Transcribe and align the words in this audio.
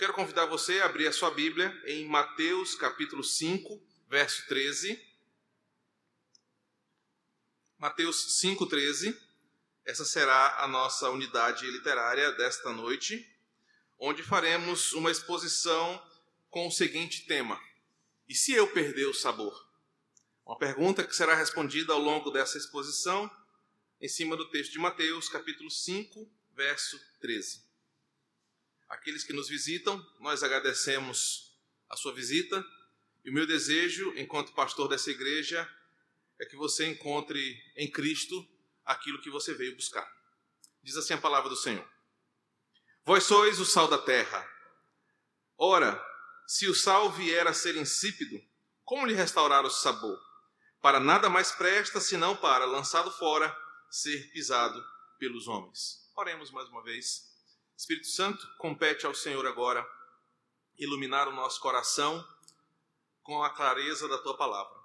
quero 0.00 0.14
convidar 0.14 0.46
você 0.46 0.80
a 0.80 0.86
abrir 0.86 1.06
a 1.06 1.12
sua 1.12 1.30
Bíblia 1.30 1.78
em 1.84 2.06
Mateus 2.06 2.74
capítulo 2.74 3.22
5, 3.22 3.78
verso 4.08 4.46
13. 4.48 4.98
Mateus 7.76 8.38
5, 8.40 8.64
13. 8.64 9.14
Essa 9.84 10.06
será 10.06 10.64
a 10.64 10.66
nossa 10.66 11.10
unidade 11.10 11.70
literária 11.70 12.32
desta 12.32 12.72
noite, 12.72 13.30
onde 13.98 14.22
faremos 14.22 14.94
uma 14.94 15.10
exposição 15.10 16.02
com 16.48 16.66
o 16.66 16.72
seguinte 16.72 17.26
tema: 17.26 17.60
E 18.26 18.34
se 18.34 18.54
eu 18.54 18.72
perder 18.72 19.04
o 19.04 19.12
sabor? 19.12 19.68
Uma 20.46 20.56
pergunta 20.56 21.06
que 21.06 21.14
será 21.14 21.34
respondida 21.34 21.92
ao 21.92 21.98
longo 21.98 22.30
dessa 22.30 22.56
exposição, 22.56 23.30
em 24.00 24.08
cima 24.08 24.34
do 24.34 24.48
texto 24.48 24.72
de 24.72 24.78
Mateus, 24.78 25.28
capítulo 25.28 25.70
5, 25.70 26.26
verso 26.54 26.98
13. 27.20 27.68
Aqueles 28.90 29.22
que 29.22 29.32
nos 29.32 29.48
visitam, 29.48 30.04
nós 30.18 30.42
agradecemos 30.42 31.56
a 31.88 31.96
sua 31.96 32.12
visita, 32.12 32.62
e 33.24 33.30
o 33.30 33.32
meu 33.32 33.46
desejo, 33.46 34.12
enquanto 34.16 34.52
pastor 34.52 34.88
dessa 34.88 35.10
igreja, 35.10 35.66
é 36.40 36.44
que 36.44 36.56
você 36.56 36.86
encontre 36.86 37.56
em 37.76 37.88
Cristo 37.88 38.44
aquilo 38.84 39.20
que 39.20 39.30
você 39.30 39.54
veio 39.54 39.76
buscar. 39.76 40.10
Diz 40.82 40.96
assim 40.96 41.14
a 41.14 41.18
palavra 41.18 41.48
do 41.48 41.56
Senhor: 41.56 41.88
Vós 43.04 43.22
sois 43.22 43.60
o 43.60 43.64
sal 43.64 43.86
da 43.86 43.98
terra. 43.98 44.44
Ora, 45.56 46.04
se 46.46 46.66
o 46.66 46.74
sal 46.74 47.12
vier 47.12 47.46
a 47.46 47.54
ser 47.54 47.76
insípido, 47.76 48.42
como 48.84 49.06
lhe 49.06 49.14
restaurar 49.14 49.64
o 49.64 49.70
sabor? 49.70 50.18
Para 50.80 50.98
nada 50.98 51.28
mais 51.28 51.52
presta 51.52 52.00
senão 52.00 52.34
para, 52.36 52.64
lançado 52.64 53.12
fora, 53.12 53.56
ser 53.88 54.32
pisado 54.32 54.82
pelos 55.16 55.46
homens. 55.46 56.10
Oremos 56.16 56.50
mais 56.50 56.68
uma 56.68 56.82
vez. 56.82 57.29
Espírito 57.80 58.08
Santo, 58.08 58.46
compete 58.58 59.06
ao 59.06 59.14
Senhor 59.14 59.46
agora 59.46 59.82
iluminar 60.78 61.26
o 61.28 61.32
nosso 61.32 61.58
coração 61.60 62.22
com 63.22 63.42
a 63.42 63.48
clareza 63.48 64.06
da 64.06 64.18
tua 64.18 64.36
palavra. 64.36 64.78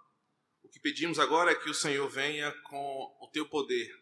O 0.63 0.69
que 0.69 0.79
pedimos 0.79 1.19
agora 1.19 1.51
é 1.51 1.55
que 1.55 1.69
o 1.69 1.73
Senhor 1.73 2.07
venha 2.07 2.53
com 2.63 3.17
o 3.19 3.29
teu 3.33 3.49
poder 3.49 4.01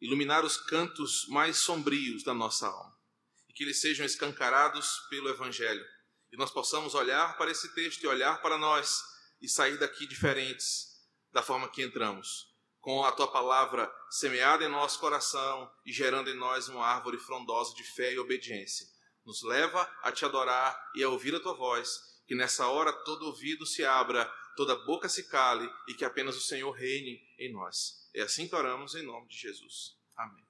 iluminar 0.00 0.42
os 0.42 0.56
cantos 0.56 1.26
mais 1.28 1.58
sombrios 1.58 2.24
da 2.24 2.32
nossa 2.32 2.66
alma 2.66 2.98
e 3.46 3.52
que 3.52 3.62
eles 3.62 3.78
sejam 3.78 4.06
escancarados 4.06 5.06
pelo 5.10 5.28
Evangelho 5.28 5.84
e 6.32 6.36
nós 6.38 6.50
possamos 6.50 6.94
olhar 6.94 7.36
para 7.36 7.50
esse 7.50 7.74
texto 7.74 8.02
e 8.04 8.06
olhar 8.06 8.40
para 8.40 8.56
nós 8.56 9.02
e 9.38 9.50
sair 9.50 9.76
daqui 9.76 10.06
diferentes 10.06 10.98
da 11.30 11.42
forma 11.42 11.68
que 11.68 11.82
entramos, 11.82 12.55
com 12.86 13.04
a 13.04 13.10
tua 13.10 13.26
palavra 13.26 13.92
semeada 14.08 14.64
em 14.64 14.68
nosso 14.68 15.00
coração 15.00 15.68
e 15.84 15.92
gerando 15.92 16.30
em 16.30 16.36
nós 16.36 16.68
uma 16.68 16.86
árvore 16.86 17.18
frondosa 17.18 17.74
de 17.74 17.82
fé 17.82 18.12
e 18.12 18.18
obediência. 18.20 18.86
Nos 19.24 19.42
leva 19.42 19.92
a 20.04 20.12
te 20.12 20.24
adorar 20.24 20.80
e 20.94 21.02
a 21.02 21.08
ouvir 21.08 21.34
a 21.34 21.40
tua 21.40 21.52
voz, 21.52 22.22
que 22.28 22.36
nessa 22.36 22.68
hora 22.68 22.92
todo 22.92 23.26
ouvido 23.26 23.66
se 23.66 23.84
abra, 23.84 24.24
toda 24.56 24.76
boca 24.84 25.08
se 25.08 25.24
cale 25.24 25.68
e 25.88 25.94
que 25.94 26.04
apenas 26.04 26.36
o 26.36 26.40
Senhor 26.40 26.70
reine 26.70 27.20
em 27.40 27.52
nós. 27.52 28.08
É 28.14 28.22
assim 28.22 28.46
que 28.46 28.54
oramos 28.54 28.94
em 28.94 29.02
nome 29.02 29.26
de 29.26 29.36
Jesus. 29.36 29.96
Amém. 30.16 30.46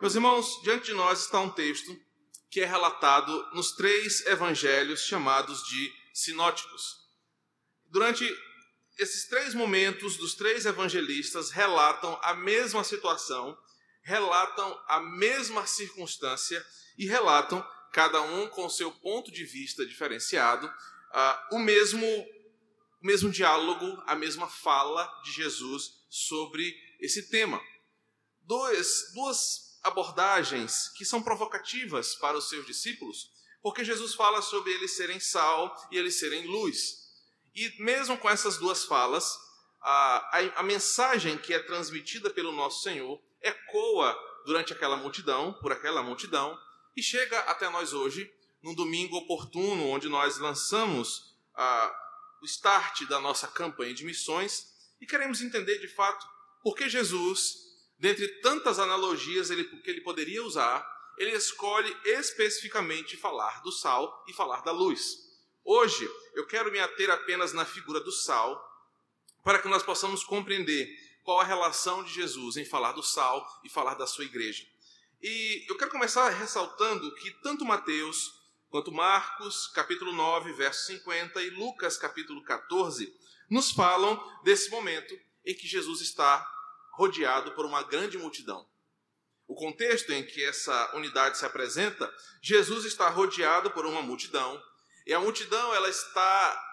Meus 0.00 0.14
irmãos, 0.14 0.62
diante 0.62 0.86
de 0.86 0.94
nós 0.94 1.20
está 1.20 1.38
um 1.38 1.50
texto 1.50 1.94
que 2.50 2.62
é 2.62 2.64
relatado 2.64 3.46
nos 3.52 3.72
três 3.72 4.24
evangelhos 4.24 5.02
chamados 5.02 5.62
de 5.64 5.92
sinóticos. 6.14 7.06
Durante 7.90 8.24
esses 8.98 9.28
três 9.28 9.54
momentos 9.54 10.16
dos 10.16 10.34
três 10.34 10.66
evangelistas 10.66 11.50
relatam 11.50 12.18
a 12.22 12.34
mesma 12.34 12.82
situação, 12.82 13.56
relatam 14.02 14.78
a 14.88 15.00
mesma 15.00 15.66
circunstância 15.66 16.64
e 16.98 17.06
relatam, 17.06 17.64
cada 17.92 18.20
um 18.20 18.48
com 18.48 18.68
seu 18.68 18.90
ponto 18.90 19.30
de 19.30 19.44
vista 19.44 19.86
diferenciado, 19.86 20.66
uh, 20.66 21.56
o 21.56 21.58
mesmo 21.58 22.06
mesmo 23.00 23.30
diálogo, 23.30 24.02
a 24.06 24.16
mesma 24.16 24.48
fala 24.48 25.06
de 25.22 25.30
Jesus 25.30 26.04
sobre 26.10 26.74
esse 26.98 27.30
tema. 27.30 27.60
Dois, 28.42 29.12
duas 29.14 29.78
abordagens 29.84 30.88
que 30.96 31.04
são 31.04 31.22
provocativas 31.22 32.16
para 32.16 32.36
os 32.36 32.48
seus 32.48 32.66
discípulos, 32.66 33.30
porque 33.62 33.84
Jesus 33.84 34.14
fala 34.14 34.42
sobre 34.42 34.72
eles 34.72 34.96
serem 34.96 35.20
sal 35.20 35.72
e 35.92 35.96
eles 35.96 36.18
serem 36.18 36.46
luz. 36.46 37.07
E 37.58 37.82
mesmo 37.82 38.16
com 38.16 38.30
essas 38.30 38.56
duas 38.56 38.84
falas, 38.84 39.36
a, 39.80 40.38
a, 40.38 40.60
a 40.60 40.62
mensagem 40.62 41.36
que 41.36 41.52
é 41.52 41.58
transmitida 41.58 42.30
pelo 42.30 42.52
nosso 42.52 42.84
Senhor 42.84 43.20
ecoa 43.42 44.16
durante 44.46 44.72
aquela 44.72 44.96
multidão, 44.96 45.52
por 45.54 45.72
aquela 45.72 46.00
multidão, 46.00 46.56
e 46.96 47.02
chega 47.02 47.36
até 47.40 47.68
nós 47.68 47.92
hoje, 47.92 48.32
num 48.62 48.76
domingo 48.76 49.16
oportuno, 49.16 49.88
onde 49.88 50.08
nós 50.08 50.38
lançamos 50.38 51.36
o 52.40 52.44
start 52.44 53.08
da 53.08 53.18
nossa 53.18 53.48
campanha 53.48 53.92
de 53.92 54.04
missões 54.04 54.72
e 55.00 55.06
queremos 55.06 55.42
entender 55.42 55.78
de 55.78 55.88
fato 55.88 56.24
por 56.62 56.76
que 56.76 56.88
Jesus, 56.88 57.56
dentre 57.98 58.28
tantas 58.40 58.78
analogias 58.78 59.50
ele, 59.50 59.64
que 59.64 59.90
ele 59.90 60.02
poderia 60.02 60.44
usar, 60.44 60.86
ele 61.16 61.32
escolhe 61.32 61.92
especificamente 62.04 63.16
falar 63.16 63.60
do 63.62 63.72
sal 63.72 64.24
e 64.28 64.32
falar 64.32 64.62
da 64.62 64.70
luz. 64.70 65.27
Hoje, 65.70 66.10
eu 66.32 66.46
quero 66.46 66.72
me 66.72 66.80
ater 66.80 67.10
apenas 67.10 67.52
na 67.52 67.62
figura 67.62 68.00
do 68.00 68.10
sal, 68.10 68.58
para 69.44 69.58
que 69.58 69.68
nós 69.68 69.82
possamos 69.82 70.24
compreender 70.24 70.88
qual 71.22 71.40
a 71.40 71.44
relação 71.44 72.02
de 72.02 72.10
Jesus 72.10 72.56
em 72.56 72.64
falar 72.64 72.92
do 72.92 73.02
sal 73.02 73.46
e 73.62 73.68
falar 73.68 73.92
da 73.92 74.06
sua 74.06 74.24
igreja. 74.24 74.66
E 75.20 75.66
eu 75.68 75.76
quero 75.76 75.90
começar 75.90 76.30
ressaltando 76.30 77.14
que 77.16 77.30
tanto 77.42 77.66
Mateus 77.66 78.32
quanto 78.70 78.90
Marcos, 78.90 79.66
capítulo 79.66 80.10
9, 80.10 80.54
verso 80.54 80.86
50, 80.86 81.42
e 81.42 81.50
Lucas, 81.50 81.98
capítulo 81.98 82.42
14, 82.44 83.14
nos 83.50 83.70
falam 83.70 84.18
desse 84.42 84.70
momento 84.70 85.14
em 85.44 85.54
que 85.54 85.68
Jesus 85.68 86.00
está 86.00 86.50
rodeado 86.92 87.52
por 87.52 87.66
uma 87.66 87.82
grande 87.82 88.16
multidão. 88.16 88.66
O 89.46 89.54
contexto 89.54 90.14
em 90.14 90.24
que 90.24 90.42
essa 90.42 90.96
unidade 90.96 91.36
se 91.36 91.44
apresenta, 91.44 92.10
Jesus 92.40 92.86
está 92.86 93.10
rodeado 93.10 93.70
por 93.72 93.84
uma 93.84 94.00
multidão, 94.00 94.58
e 95.08 95.14
a 95.14 95.18
multidão 95.18 95.74
ela 95.74 95.88
está 95.88 96.64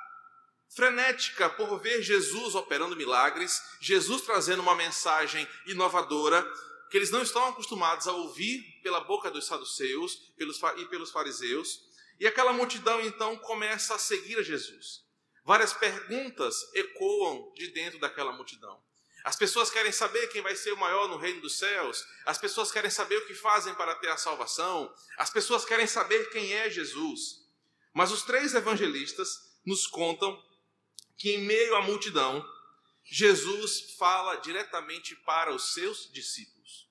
frenética 0.76 1.50
por 1.52 1.80
ver 1.80 2.04
Jesus 2.04 2.54
operando 2.54 2.94
milagres, 2.94 3.64
Jesus 3.80 4.24
trazendo 4.24 4.62
uma 4.62 4.76
mensagem 4.76 5.48
inovadora 5.66 6.46
que 6.92 6.98
eles 6.98 7.12
não 7.12 7.22
estão 7.22 7.48
acostumados 7.48 8.10
a 8.10 8.12
ouvir 8.12 8.62
pela 8.84 9.00
boca 9.00 9.32
dos 9.32 9.48
saduceus 9.48 10.18
pelos, 10.38 10.60
e 10.78 10.86
pelos 10.88 11.12
fariseus. 11.12 11.80
E 12.20 12.28
aquela 12.28 12.52
multidão 12.52 13.00
então 13.00 13.38
começa 13.38 13.96
a 13.96 14.00
seguir 14.00 14.38
a 14.38 14.44
Jesus. 14.44 15.06
Várias 15.46 15.72
perguntas 15.72 16.56
ecoam 16.74 17.54
de 17.54 17.70
dentro 17.70 18.00
daquela 18.00 18.34
multidão. 18.34 18.84
As 19.24 19.38
pessoas 19.38 19.70
querem 19.70 19.94
saber 19.94 20.28
quem 20.28 20.42
vai 20.42 20.58
ser 20.58 20.74
o 20.74 20.78
maior 20.78 21.08
no 21.08 21.18
reino 21.18 21.40
dos 21.40 21.58
céus. 21.58 22.06
As 22.26 22.38
pessoas 22.38 22.70
querem 22.70 22.92
saber 22.92 23.16
o 23.16 23.26
que 23.28 23.34
fazem 23.34 23.74
para 23.76 23.96
ter 23.96 24.10
a 24.10 24.18
salvação. 24.18 24.94
As 25.18 25.30
pessoas 25.30 25.64
querem 25.64 25.88
saber 25.88 26.30
quem 26.32 26.54
é 26.54 26.70
Jesus. 26.70 27.45
Mas 27.96 28.12
os 28.12 28.24
três 28.24 28.54
evangelistas 28.54 29.30
nos 29.66 29.88
contam 29.88 30.38
que, 31.18 31.32
em 31.32 31.46
meio 31.46 31.76
à 31.78 31.82
multidão, 31.82 32.46
Jesus 33.06 33.96
fala 33.98 34.36
diretamente 34.36 35.16
para 35.16 35.56
os 35.56 35.74
seus 35.74 36.12
discípulos. 36.12 36.90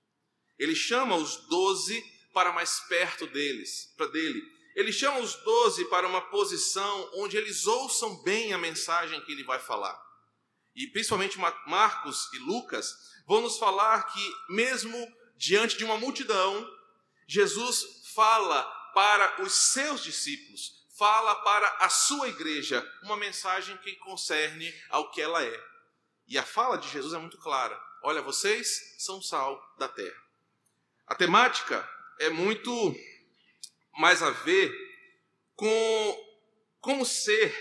Ele 0.59 0.75
chama 0.75 1.15
os 1.15 1.37
doze 1.49 2.03
para 2.33 2.53
mais 2.53 2.81
perto 2.89 3.27
deles, 3.27 3.93
para 3.99 4.07
dele. 4.07 4.43
Ele 4.75 4.91
chama 4.91 5.21
os 5.21 5.35
doze 5.45 5.85
para 5.91 6.09
uma 6.09 6.23
posição 6.23 7.11
onde 7.17 7.37
eles 7.37 7.67
ouçam 7.67 8.23
bem 8.23 8.55
a 8.55 8.59
mensagem 8.59 9.21
que 9.27 9.33
ele 9.33 9.45
vai 9.45 9.59
falar. 9.59 10.03
E 10.75 10.87
principalmente 10.87 11.39
Marcos 11.67 12.33
e 12.33 12.39
Lucas 12.39 12.93
vão 13.27 13.43
nos 13.43 13.59
falar 13.59 14.05
que, 14.05 14.35
mesmo 14.49 14.97
diante 15.37 15.77
de 15.77 15.85
uma 15.85 15.99
multidão, 15.99 16.67
Jesus 17.29 17.85
fala 18.15 18.63
para 18.95 19.43
os 19.43 19.53
seus 19.53 20.03
discípulos, 20.03 20.84
fala 20.97 21.35
para 21.37 21.69
a 21.79 21.89
sua 21.89 22.29
igreja 22.29 22.87
uma 23.03 23.17
mensagem 23.17 23.77
que 23.79 23.97
concerne 23.97 24.73
ao 24.89 25.11
que 25.11 25.21
ela 25.21 25.43
é. 25.45 25.65
E 26.27 26.39
a 26.39 26.43
fala 26.43 26.79
de 26.79 26.89
Jesus 26.89 27.13
é 27.13 27.19
muito 27.19 27.39
clara: 27.39 27.79
olha, 28.03 28.23
vocês 28.23 28.97
são 28.99 29.21
sal 29.21 29.61
da 29.79 29.89
terra. 29.89 30.23
A 31.07 31.15
temática 31.15 31.89
é 32.19 32.31
muito 32.31 32.95
mais 33.99 34.23
a 34.23 34.31
ver 34.31 34.73
com 35.55 36.35
como 36.81 37.05
ser 37.05 37.53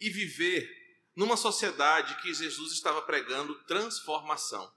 e 0.00 0.10
viver 0.10 0.68
numa 1.14 1.36
sociedade 1.36 2.20
que 2.22 2.32
Jesus 2.32 2.72
estava 2.72 3.02
pregando 3.02 3.54
transformação. 3.64 4.72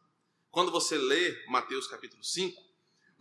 Quando 0.50 0.72
você 0.72 0.98
lê 0.98 1.46
Mateus 1.48 1.88
capítulo 1.88 2.24
5, 2.24 2.71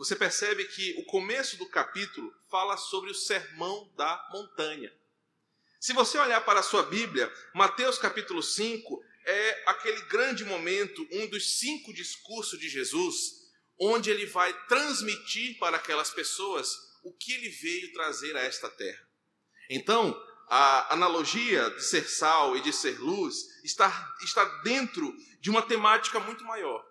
você 0.00 0.16
percebe 0.16 0.64
que 0.64 0.94
o 0.96 1.04
começo 1.04 1.58
do 1.58 1.66
capítulo 1.66 2.34
fala 2.50 2.78
sobre 2.78 3.10
o 3.10 3.14
sermão 3.14 3.92
da 3.98 4.30
montanha. 4.32 4.90
Se 5.78 5.92
você 5.92 6.16
olhar 6.16 6.40
para 6.40 6.60
a 6.60 6.62
sua 6.62 6.84
Bíblia, 6.84 7.30
Mateus 7.54 7.98
capítulo 7.98 8.42
5 8.42 9.04
é 9.26 9.62
aquele 9.66 10.00
grande 10.06 10.42
momento, 10.42 11.06
um 11.12 11.26
dos 11.26 11.58
cinco 11.58 11.92
discursos 11.92 12.58
de 12.58 12.66
Jesus, 12.66 13.50
onde 13.78 14.10
ele 14.10 14.24
vai 14.24 14.54
transmitir 14.68 15.58
para 15.58 15.76
aquelas 15.76 16.10
pessoas 16.10 16.74
o 17.04 17.12
que 17.12 17.34
ele 17.34 17.50
veio 17.50 17.92
trazer 17.92 18.34
a 18.38 18.40
esta 18.40 18.70
terra. 18.70 19.06
Então, 19.68 20.18
a 20.48 20.94
analogia 20.94 21.68
de 21.72 21.84
ser 21.84 22.08
sal 22.08 22.56
e 22.56 22.62
de 22.62 22.72
ser 22.72 22.98
luz 22.98 23.36
está, 23.62 24.16
está 24.22 24.46
dentro 24.62 25.14
de 25.40 25.50
uma 25.50 25.60
temática 25.60 26.18
muito 26.20 26.42
maior, 26.42 26.82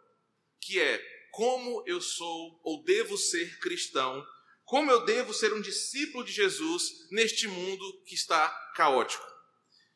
que 0.62 0.80
é 0.80 1.19
como 1.32 1.84
eu 1.86 2.02
sou 2.02 2.60
ou 2.64 2.84
devo 2.84 3.18
ser 3.18 3.60
cristão, 3.60 4.26
como 4.66 4.92
eu 4.92 5.04
devo 5.06 5.34
ser 5.34 5.52
um 5.54 5.62
discípulo 5.62 6.24
de 6.24 6.32
Jesus 6.32 7.08
neste 7.12 7.48
mundo 7.48 8.04
que 8.06 8.14
está 8.14 8.50
caótico. 8.76 9.26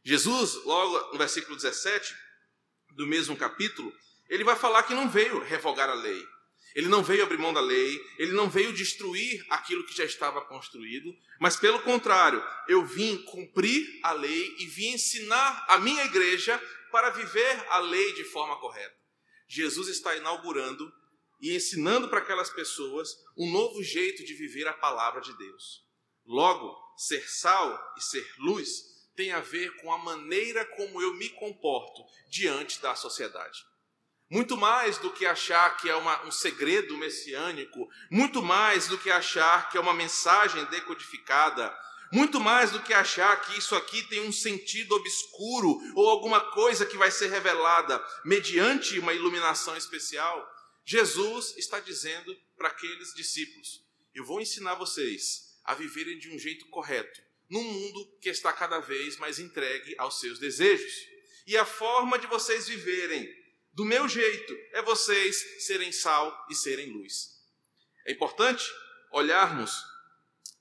Jesus, 0.03 0.55
logo 0.65 1.11
no 1.11 1.17
versículo 1.17 1.55
17 1.55 2.15
do 2.95 3.07
mesmo 3.07 3.37
capítulo, 3.37 3.93
ele 4.27 4.43
vai 4.43 4.55
falar 4.55 4.83
que 4.83 4.93
não 4.93 5.09
veio 5.09 5.43
revogar 5.43 5.89
a 5.89 5.93
lei, 5.93 6.25
ele 6.75 6.87
não 6.87 7.03
veio 7.03 7.23
abrir 7.23 7.37
mão 7.37 7.53
da 7.53 7.61
lei, 7.61 8.01
ele 8.17 8.31
não 8.31 8.49
veio 8.49 8.73
destruir 8.73 9.45
aquilo 9.49 9.85
que 9.85 9.95
já 9.95 10.03
estava 10.03 10.41
construído, 10.45 11.15
mas 11.39 11.55
pelo 11.55 11.81
contrário, 11.83 12.43
eu 12.67 12.85
vim 12.85 13.17
cumprir 13.25 13.99
a 14.01 14.11
lei 14.11 14.55
e 14.57 14.65
vim 14.65 14.93
ensinar 14.93 15.65
a 15.69 15.77
minha 15.77 16.03
igreja 16.05 16.59
para 16.91 17.11
viver 17.11 17.65
a 17.69 17.79
lei 17.79 18.13
de 18.13 18.23
forma 18.23 18.59
correta. 18.59 18.95
Jesus 19.47 19.87
está 19.87 20.15
inaugurando 20.15 20.91
e 21.41 21.55
ensinando 21.55 22.09
para 22.09 22.19
aquelas 22.19 22.49
pessoas 22.49 23.09
um 23.37 23.51
novo 23.51 23.83
jeito 23.83 24.23
de 24.23 24.33
viver 24.33 24.67
a 24.67 24.73
palavra 24.73 25.21
de 25.21 25.35
Deus. 25.37 25.83
Logo, 26.25 26.75
ser 26.97 27.29
sal 27.29 27.93
e 27.97 28.01
ser 28.01 28.25
luz 28.37 28.93
tem 29.15 29.31
a 29.31 29.41
ver 29.41 29.75
com 29.77 29.91
a 29.91 29.97
maneira 29.97 30.65
como 30.65 31.01
eu 31.01 31.13
me 31.13 31.29
comporto 31.29 32.03
diante 32.29 32.81
da 32.81 32.95
sociedade. 32.95 33.59
Muito 34.29 34.57
mais 34.57 34.97
do 34.97 35.11
que 35.11 35.25
achar 35.25 35.77
que 35.77 35.89
é 35.89 35.95
uma, 35.95 36.25
um 36.25 36.31
segredo 36.31 36.97
messiânico, 36.97 37.87
muito 38.09 38.41
mais 38.41 38.87
do 38.87 38.97
que 38.97 39.11
achar 39.11 39.69
que 39.69 39.77
é 39.77 39.81
uma 39.81 39.93
mensagem 39.93 40.65
decodificada, 40.65 41.71
muito 42.11 42.39
mais 42.39 42.71
do 42.71 42.79
que 42.79 42.93
achar 42.93 43.41
que 43.41 43.57
isso 43.57 43.75
aqui 43.75 44.03
tem 44.03 44.21
um 44.21 44.31
sentido 44.31 44.95
obscuro 44.95 45.79
ou 45.95 46.09
alguma 46.09 46.39
coisa 46.39 46.85
que 46.85 46.97
vai 46.97 47.11
ser 47.11 47.27
revelada 47.27 48.03
mediante 48.23 48.97
uma 48.99 49.13
iluminação 49.13 49.75
especial. 49.75 50.47
Jesus 50.85 51.55
está 51.57 51.79
dizendo 51.79 52.35
para 52.57 52.69
aqueles 52.69 53.13
discípulos: 53.13 53.83
Eu 54.13 54.25
vou 54.25 54.41
ensinar 54.41 54.75
vocês 54.75 55.59
a 55.63 55.73
viverem 55.73 56.17
de 56.17 56.29
um 56.29 56.37
jeito 56.37 56.65
correto, 56.67 57.21
num 57.49 57.63
mundo 57.63 58.17
que 58.21 58.29
está 58.29 58.51
cada 58.51 58.79
vez 58.79 59.17
mais 59.17 59.39
entregue 59.39 59.95
aos 59.97 60.19
seus 60.19 60.39
desejos. 60.39 60.93
E 61.45 61.57
a 61.57 61.65
forma 61.65 62.17
de 62.17 62.27
vocês 62.27 62.67
viverem 62.67 63.43
do 63.73 63.83
meu 63.83 64.07
jeito, 64.07 64.53
é 64.71 64.81
vocês 64.83 65.65
serem 65.65 65.91
sal 65.91 66.45
e 66.49 66.55
serem 66.55 66.91
luz. 66.91 67.41
É 68.05 68.11
importante 68.11 68.63
olharmos 69.11 69.83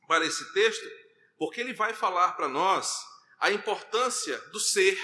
para 0.08 0.24
esse 0.24 0.50
texto, 0.52 0.88
porque 1.36 1.60
ele 1.60 1.74
vai 1.74 1.92
falar 1.92 2.32
para 2.32 2.48
nós 2.48 3.04
a 3.38 3.50
importância 3.50 4.38
do 4.50 4.58
ser 4.58 4.98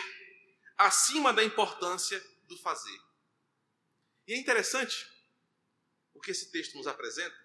acima 0.77 1.33
da 1.33 1.45
importância 1.45 2.23
do 2.47 2.57
fazer. 2.59 2.99
E 4.29 4.35
é 4.35 4.37
interessante 4.37 5.05
o 6.15 6.21
que 6.21 6.31
esse 6.31 6.53
texto 6.53 6.77
nos 6.77 6.87
apresenta, 6.87 7.37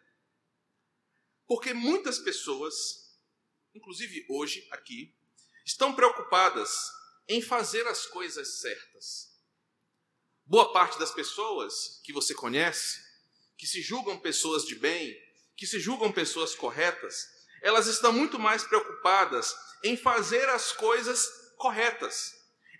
porque 1.47 1.73
muitas 1.73 2.19
pessoas, 2.19 3.17
inclusive 3.73 4.25
hoje 4.29 4.67
aqui, 4.69 5.15
estão 5.65 5.95
preocupadas 5.95 6.69
em 7.27 7.41
fazer 7.41 7.87
as 7.87 8.05
coisas 8.05 8.59
certas 8.59 9.33
Boa 10.45 10.73
parte 10.73 10.99
das 10.99 11.09
pessoas 11.09 12.01
que 12.03 12.11
você 12.11 12.33
conhece, 12.33 13.01
que 13.57 13.65
se 13.65 13.81
julgam 13.81 14.19
pessoas 14.19 14.65
de 14.65 14.75
bem, 14.75 15.17
que 15.55 15.65
se 15.65 15.79
julgam 15.79 16.11
pessoas 16.11 16.53
corretas, 16.53 17.27
elas 17.61 17.87
estão 17.87 18.11
muito 18.11 18.37
mais 18.37 18.61
preocupadas 18.61 19.55
em 19.85 19.95
fazer 19.95 20.49
as 20.49 20.73
coisas 20.73 21.29
corretas, 21.57 22.33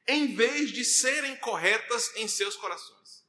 em 0.05 0.35
vez 0.35 0.71
de 0.71 0.83
serem 0.83 1.38
corretas 1.38 2.13
em 2.17 2.27
seus 2.27 2.57
corações. 2.57 3.22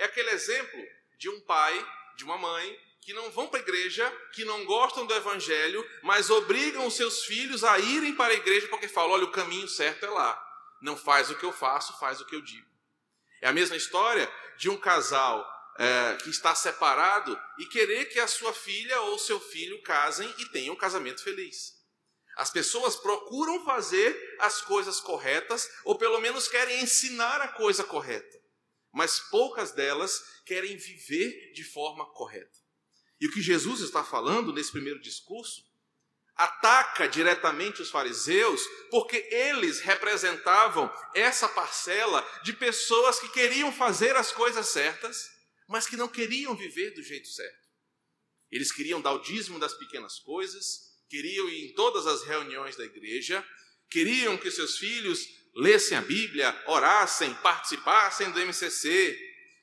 É 0.00 0.04
aquele 0.06 0.30
exemplo 0.30 0.80
de 1.18 1.28
um 1.28 1.38
pai, 1.42 1.86
de 2.16 2.24
uma 2.24 2.38
mãe, 2.38 2.80
que 3.02 3.12
não 3.12 3.30
vão 3.30 3.48
para 3.48 3.60
a 3.60 3.62
igreja, 3.62 4.10
que 4.32 4.46
não 4.46 4.64
gostam 4.64 5.04
do 5.04 5.12
evangelho, 5.12 5.86
mas 6.02 6.30
obrigam 6.30 6.86
os 6.86 6.94
seus 6.94 7.26
filhos 7.26 7.62
a 7.62 7.78
irem 7.78 8.14
para 8.14 8.32
a 8.32 8.36
igreja 8.36 8.66
porque 8.68 8.88
falam: 8.88 9.10
olha, 9.10 9.24
o 9.24 9.30
caminho 9.30 9.68
certo 9.68 10.06
é 10.06 10.08
lá. 10.08 10.42
Não 10.80 10.96
faz 10.96 11.28
o 11.28 11.34
que 11.34 11.44
eu 11.44 11.52
faço, 11.52 11.98
faz 12.00 12.18
o 12.18 12.24
que 12.24 12.34
eu 12.34 12.40
digo. 12.40 12.66
É 13.42 13.48
a 13.48 13.52
mesma 13.52 13.76
história 13.76 14.26
de 14.56 14.70
um 14.70 14.76
casal 14.78 15.46
é, 15.78 16.16
que 16.22 16.30
está 16.30 16.54
separado 16.54 17.38
e 17.58 17.66
querer 17.66 18.06
que 18.06 18.18
a 18.18 18.26
sua 18.26 18.54
filha 18.54 19.02
ou 19.02 19.18
seu 19.18 19.38
filho 19.38 19.82
casem 19.82 20.34
e 20.38 20.46
tenham 20.46 20.72
um 20.74 20.78
casamento 20.78 21.22
feliz. 21.22 21.78
As 22.38 22.48
pessoas 22.48 22.96
procuram 22.96 23.66
fazer 23.66 24.36
as 24.38 24.62
coisas 24.62 24.98
corretas, 24.98 25.68
ou 25.84 25.98
pelo 25.98 26.20
menos 26.20 26.48
querem 26.48 26.80
ensinar 26.80 27.42
a 27.42 27.48
coisa 27.48 27.84
correta, 27.84 28.39
mas 28.92 29.20
poucas 29.20 29.72
delas 29.72 30.20
querem 30.44 30.76
viver 30.76 31.52
de 31.52 31.64
forma 31.64 32.06
correta. 32.12 32.58
E 33.20 33.26
o 33.26 33.32
que 33.32 33.42
Jesus 33.42 33.80
está 33.80 34.02
falando 34.02 34.52
nesse 34.52 34.72
primeiro 34.72 35.00
discurso 35.00 35.68
ataca 36.34 37.06
diretamente 37.06 37.82
os 37.82 37.90
fariseus, 37.90 38.62
porque 38.90 39.16
eles 39.30 39.80
representavam 39.80 40.90
essa 41.14 41.46
parcela 41.46 42.26
de 42.42 42.54
pessoas 42.54 43.20
que 43.20 43.28
queriam 43.28 43.70
fazer 43.70 44.16
as 44.16 44.32
coisas 44.32 44.68
certas, 44.68 45.28
mas 45.68 45.86
que 45.86 45.96
não 45.96 46.08
queriam 46.08 46.56
viver 46.56 46.92
do 46.92 47.02
jeito 47.02 47.28
certo. 47.28 47.68
Eles 48.50 48.72
queriam 48.72 49.02
dar 49.02 49.12
o 49.12 49.20
dízimo 49.20 49.58
das 49.58 49.74
pequenas 49.74 50.18
coisas, 50.18 50.90
queriam 51.10 51.48
ir 51.48 51.66
em 51.66 51.74
todas 51.74 52.06
as 52.06 52.22
reuniões 52.24 52.74
da 52.74 52.84
igreja, 52.84 53.46
queriam 53.90 54.38
que 54.38 54.50
seus 54.50 54.78
filhos 54.78 55.28
lessem 55.54 55.96
a 55.96 56.02
Bíblia, 56.02 56.62
orassem, 56.66 57.34
participassem 57.34 58.30
do 58.30 58.40
MCC, 58.40 59.18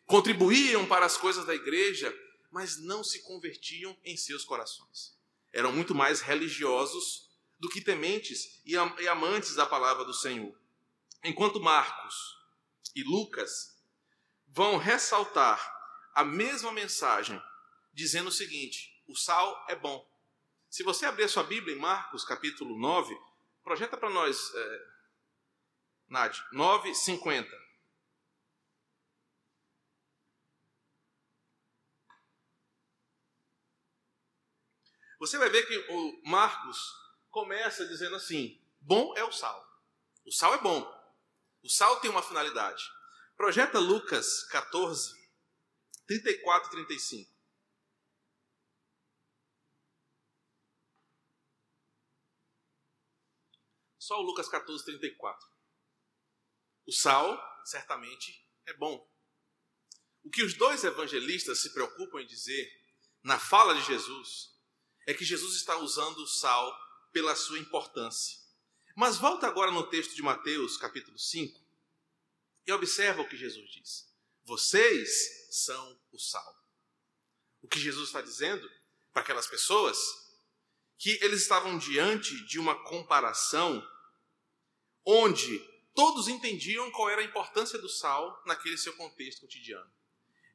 contribuíam 0.06 0.86
para 0.86 1.06
as 1.06 1.18
coisas 1.18 1.45
da 1.45 1.56
igreja, 1.56 2.13
mas 2.51 2.78
não 2.78 3.04
se 3.04 3.22
convertiam 3.24 3.95
em 4.04 4.16
seus 4.16 4.44
corações 4.44 5.18
eram 5.57 5.72
muito 5.72 5.95
mais 5.95 6.22
religiosos 6.22 7.31
do 7.60 7.68
que 7.68 7.81
tementes 7.81 8.62
e 8.63 8.78
amantes 9.07 9.56
da 9.56 9.66
palavra 9.66 10.06
do 10.06 10.13
Senhor. 10.13 10.56
Enquanto 11.24 11.60
Marcos 11.60 12.16
e 12.95 13.04
Lucas 13.04 13.81
vão 14.48 14.78
ressaltar 14.78 15.60
a 16.13 16.24
mesma 16.24 16.72
mensagem, 16.72 17.42
dizendo 17.92 18.28
o 18.28 18.31
seguinte: 18.31 19.04
o 19.07 19.16
sal 19.16 19.66
é 19.68 19.76
bom. 19.76 20.07
Se 20.69 20.83
você 20.83 21.07
abrir 21.07 21.23
a 21.23 21.30
sua 21.30 21.44
Bíblia 21.44 21.76
em 21.76 21.80
Marcos, 21.80 22.23
capítulo 22.23 22.78
9, 22.78 23.18
projeta 23.64 23.97
para 23.97 24.11
nós, 24.11 24.54
é, 24.54 24.85
Nádia, 26.07 26.44
9, 26.52 26.94
50. 26.95 27.68
Você 35.19 35.37
vai 35.37 35.49
ver 35.49 35.66
que 35.66 35.78
o 35.92 36.21
Marcos 36.23 36.94
começa 37.30 37.85
dizendo 37.87 38.16
assim: 38.16 38.61
bom 38.80 39.14
é 39.18 39.23
o 39.23 39.31
sal. 39.31 39.66
O 40.26 40.31
sal 40.31 40.54
é 40.54 40.61
bom. 40.61 40.81
O 41.64 41.69
sal 41.69 41.99
tem 41.99 42.09
uma 42.09 42.21
finalidade. 42.21 42.83
Projeta 43.35 43.80
Lucas 43.80 44.44
14, 44.45 45.14
34 46.06 46.68
e 46.68 46.71
35. 46.71 47.37
Só 53.99 54.19
o 54.19 54.21
Lucas 54.21 54.47
14, 54.47 54.85
34. 54.85 55.56
O 56.87 56.91
sal, 56.91 57.37
certamente, 57.65 58.44
é 58.65 58.73
bom. 58.73 59.06
O 60.23 60.29
que 60.29 60.41
os 60.41 60.53
dois 60.53 60.83
evangelistas 60.83 61.59
se 61.59 61.73
preocupam 61.73 62.21
em 62.21 62.25
dizer 62.25 62.65
na 63.21 63.37
fala 63.37 63.75
de 63.75 63.83
Jesus 63.83 64.56
é 65.06 65.13
que 65.13 65.25
Jesus 65.25 65.56
está 65.56 65.77
usando 65.77 66.19
o 66.19 66.27
sal 66.27 66.73
pela 67.11 67.35
sua 67.35 67.59
importância. 67.59 68.39
Mas 68.95 69.17
volta 69.17 69.45
agora 69.47 69.69
no 69.69 69.87
texto 69.87 70.15
de 70.15 70.21
Mateus, 70.21 70.77
capítulo 70.77 71.19
5, 71.19 71.59
e 72.65 72.71
observa 72.71 73.21
o 73.21 73.27
que 73.27 73.37
Jesus 73.37 73.69
diz. 73.69 74.07
Vocês 74.44 75.47
são 75.51 76.01
o 76.11 76.17
sal. 76.17 76.56
O 77.61 77.67
que 77.67 77.79
Jesus 77.79 78.07
está 78.07 78.21
dizendo 78.21 78.69
para 79.11 79.21
aquelas 79.21 79.47
pessoas 79.47 79.97
que 80.97 81.11
eles 81.21 81.41
estavam 81.41 81.77
diante 81.77 82.45
de 82.45 82.57
uma 82.59 82.81
comparação 82.85 83.85
onde 85.06 85.77
todos 85.97 86.27
entendiam 86.27 86.92
qual 86.92 87.09
era 87.09 87.21
a 87.21 87.25
importância 87.25 87.80
do 87.80 87.89
sal 87.89 88.39
naquele 88.45 88.77
seu 88.77 88.94
contexto 88.94 89.42
cotidiano. 89.42 89.89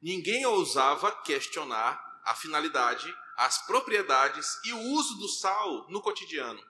Ninguém 0.01 0.45
ousava 0.45 1.11
questionar 1.23 2.01
a 2.23 2.33
finalidade 2.33 3.13
as 3.35 3.65
propriedades 3.65 4.47
e 4.63 4.71
o 4.71 4.79
uso 4.79 5.15
do 5.15 5.27
sal 5.27 5.85
no 5.89 6.01
cotidiano. 6.01 6.63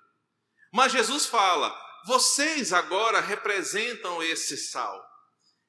Mas 0.72 0.92
Jesus 0.92 1.28
fala: 1.28 1.72
vocês 2.08 2.74
agora 2.74 3.20
representam 3.20 4.24
esse 4.24 4.58
sal. 4.58 5.08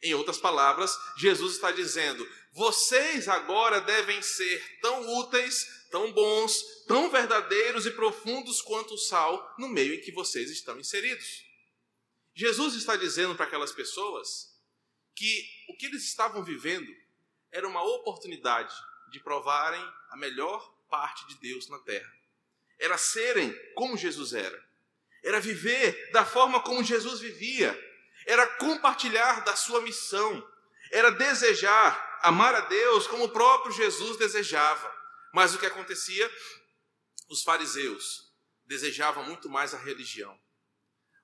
Em 0.03 0.15
outras 0.15 0.39
palavras, 0.39 0.97
Jesus 1.19 1.57
está 1.57 1.73
dizendo: 1.73 2.27
vocês 2.55 3.29
agora 3.29 3.83
devem 3.83 4.23
ser 4.23 4.81
tão 4.81 5.19
úteis, 5.19 5.67
tão 5.91 6.11
bons, 6.11 6.63
tão 6.89 7.11
verdadeiros 7.11 7.85
e 7.85 7.91
profundos 7.91 8.63
quanto 8.63 8.95
o 8.95 8.99
sal 8.99 9.55
no 9.59 9.69
meio 9.69 9.93
em 9.93 10.01
que 10.01 10.11
vocês 10.11 10.51
estão 10.51 10.81
inseridos. 10.81 11.44
Jesus 12.35 12.75
está 12.75 12.97
dizendo 12.97 13.35
para 13.37 13.47
aquelas 13.47 13.73
pessoas 13.73 14.59
que 15.15 15.49
o 15.69 15.77
que 15.77 15.87
eles 15.87 16.05
estavam 16.05 16.43
vivendo 16.43 16.93
era 17.53 17.69
uma 17.69 17.83
oportunidade 17.83 18.75
de 19.11 19.21
provarem 19.21 19.83
a 20.11 20.17
melhor 20.17 20.75
parte 20.91 21.27
de 21.29 21.37
Deus 21.37 21.69
na 21.69 21.79
terra. 21.79 22.13
Era 22.79 22.99
serem 22.99 23.55
como 23.75 23.97
Jesus 23.97 24.33
era. 24.33 24.63
Era 25.23 25.41
viver 25.41 26.11
da 26.11 26.25
forma 26.25 26.61
como 26.61 26.83
Jesus 26.83 27.21
vivia. 27.21 27.73
Era 28.27 28.47
compartilhar 28.57 29.45
da 29.45 29.55
sua 29.55 29.81
missão. 29.81 30.47
Era 30.91 31.11
desejar 31.11 32.19
amar 32.23 32.55
a 32.55 32.61
Deus 32.63 33.07
como 33.07 33.25
o 33.25 33.29
próprio 33.29 33.73
Jesus 33.73 34.17
desejava. 34.17 34.93
Mas 35.33 35.55
o 35.55 35.59
que 35.59 35.67
acontecia? 35.67 36.31
Os 37.29 37.43
fariseus 37.43 38.33
desejavam 38.67 39.25
muito 39.25 39.49
mais 39.49 39.73
a 39.73 39.79
religião. 39.79 40.39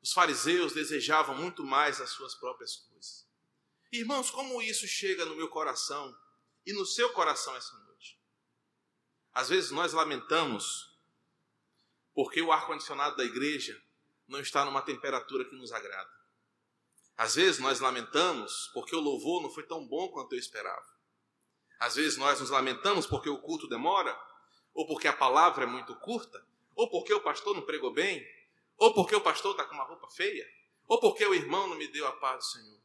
Os 0.03 0.13
fariseus 0.13 0.73
desejavam 0.73 1.35
muito 1.35 1.65
mais 1.65 2.01
as 2.01 2.11
suas 2.11 2.35
próprias 2.35 2.77
coisas. 2.77 3.27
Irmãos, 3.93 4.31
como 4.31 4.63
isso 4.63 4.87
chega 4.87 5.25
no 5.25 5.35
meu 5.35 5.49
coração 5.49 6.17
e 6.65 6.73
no 6.73 6.87
seu 6.87 7.13
coração 7.13 7.55
essa 7.57 7.77
noite? 7.79 8.19
Às 9.33 9.49
vezes 9.49 9.71
nós 9.71 9.93
lamentamos 9.93 10.91
porque 12.15 12.41
o 12.41 12.53
ar-condicionado 12.53 13.17
da 13.17 13.25
igreja 13.25 13.81
não 14.27 14.41
está 14.41 14.65
numa 14.65 14.83
temperatura 14.83 15.45
que 15.45 15.57
nos 15.57 15.73
agrada. 15.73 16.11
Às 17.17 17.35
vezes 17.35 17.61
nós 17.61 17.81
lamentamos 17.81 18.71
porque 18.73 18.95
o 18.95 19.01
louvor 19.01 19.43
não 19.43 19.51
foi 19.51 19.65
tão 19.65 19.87
bom 19.87 20.09
quanto 20.09 20.35
eu 20.35 20.39
esperava. 20.39 20.89
Às 21.79 21.97
vezes 21.97 22.17
nós 22.17 22.41
nos 22.41 22.51
lamentamos 22.51 23.07
porque 23.07 23.29
o 23.29 23.39
culto 23.39 23.67
demora, 23.67 24.19
ou 24.73 24.87
porque 24.87 25.09
a 25.09 25.13
palavra 25.13 25.65
é 25.65 25.67
muito 25.67 25.95
curta, 25.97 26.43
ou 26.75 26.89
porque 26.89 27.13
o 27.13 27.21
pastor 27.21 27.55
não 27.55 27.63
pregou 27.63 27.93
bem, 27.93 28.25
ou 28.81 28.95
porque 28.95 29.15
o 29.15 29.21
pastor 29.21 29.51
está 29.53 29.65
com 29.65 29.75
uma 29.75 29.85
roupa 29.85 30.09
feia, 30.09 30.49
ou 30.89 30.99
porque 30.99 31.25
o 31.25 31.35
irmão 31.35 31.69
não 31.69 31.77
me 31.77 31.87
deu 31.87 32.07
a 32.07 32.13
paz 32.13 32.39
do 32.39 32.51
Senhor. 32.53 32.81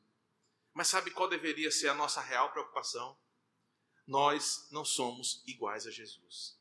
Mas 0.73 0.89
sabe 0.89 1.09
qual 1.09 1.29
deveria 1.29 1.71
ser 1.71 1.87
a 1.87 1.93
nossa 1.93 2.19
real 2.19 2.51
preocupação? 2.51 3.17
Nós 4.05 4.67
não 4.71 4.83
somos 4.83 5.41
iguais 5.47 5.87
a 5.87 5.91
Jesus. 5.91 6.59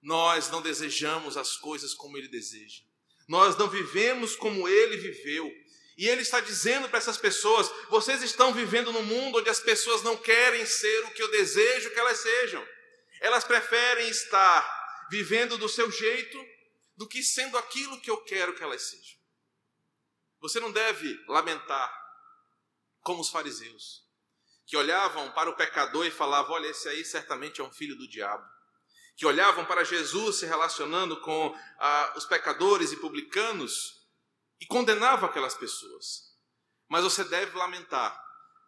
Nós 0.00 0.50
não 0.50 0.62
desejamos 0.62 1.36
as 1.36 1.56
coisas 1.56 1.92
como 1.94 2.16
ele 2.16 2.28
deseja. 2.28 2.84
Nós 3.26 3.56
não 3.56 3.68
vivemos 3.68 4.36
como 4.36 4.68
ele 4.68 4.96
viveu. 4.96 5.52
E 5.98 6.06
ele 6.06 6.22
está 6.22 6.38
dizendo 6.38 6.88
para 6.88 6.98
essas 6.98 7.16
pessoas: 7.16 7.68
vocês 7.90 8.22
estão 8.22 8.54
vivendo 8.54 8.92
num 8.92 9.02
mundo 9.02 9.38
onde 9.38 9.50
as 9.50 9.58
pessoas 9.58 10.02
não 10.04 10.16
querem 10.16 10.64
ser 10.64 11.04
o 11.06 11.10
que 11.10 11.22
eu 11.22 11.30
desejo 11.32 11.90
que 11.90 11.98
elas 11.98 12.18
sejam. 12.18 12.64
Elas 13.20 13.42
preferem 13.42 14.08
estar 14.08 15.06
vivendo 15.10 15.58
do 15.58 15.68
seu 15.68 15.90
jeito 15.90 16.55
do 16.96 17.06
que 17.06 17.22
sendo 17.22 17.58
aquilo 17.58 18.00
que 18.00 18.10
eu 18.10 18.22
quero 18.24 18.54
que 18.54 18.62
elas 18.62 18.82
sejam. 18.82 19.18
Você 20.40 20.60
não 20.60 20.72
deve 20.72 21.18
lamentar 21.28 21.92
como 23.02 23.20
os 23.20 23.28
fariseus, 23.28 24.04
que 24.66 24.76
olhavam 24.76 25.30
para 25.32 25.50
o 25.50 25.56
pecador 25.56 26.06
e 26.06 26.10
falavam: 26.10 26.54
olha, 26.54 26.68
esse 26.68 26.88
aí 26.88 27.04
certamente 27.04 27.60
é 27.60 27.64
um 27.64 27.72
filho 27.72 27.96
do 27.96 28.08
diabo. 28.08 28.44
Que 29.16 29.24
olhavam 29.24 29.64
para 29.64 29.84
Jesus 29.84 30.40
se 30.40 30.46
relacionando 30.46 31.20
com 31.22 31.56
ah, 31.78 32.14
os 32.16 32.26
pecadores 32.26 32.92
e 32.92 32.96
publicanos 32.96 34.06
e 34.60 34.66
condenavam 34.66 35.28
aquelas 35.28 35.54
pessoas. 35.54 36.34
Mas 36.88 37.02
você 37.02 37.24
deve 37.24 37.56
lamentar 37.56 38.20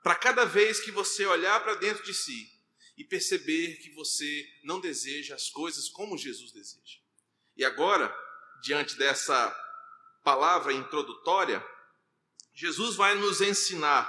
para 0.03 0.15
cada 0.15 0.45
vez 0.45 0.81
que 0.81 0.91
você 0.91 1.27
olhar 1.27 1.63
para 1.63 1.75
dentro 1.75 2.03
de 2.03 2.15
si 2.15 2.49
e 2.97 3.05
perceber 3.05 3.77
que 3.77 3.91
você 3.91 4.49
não 4.65 4.81
deseja 4.81 5.35
as 5.35 5.51
coisas 5.51 5.89
como 5.89 6.17
Jesus 6.17 6.51
deseja. 6.51 6.99
E 7.59 7.65
agora, 7.65 8.17
diante 8.63 8.97
dessa 8.97 9.51
palavra 10.23 10.73
introdutória, 10.73 11.61
Jesus 12.55 12.95
vai 12.95 13.17
nos 13.17 13.41
ensinar 13.41 14.09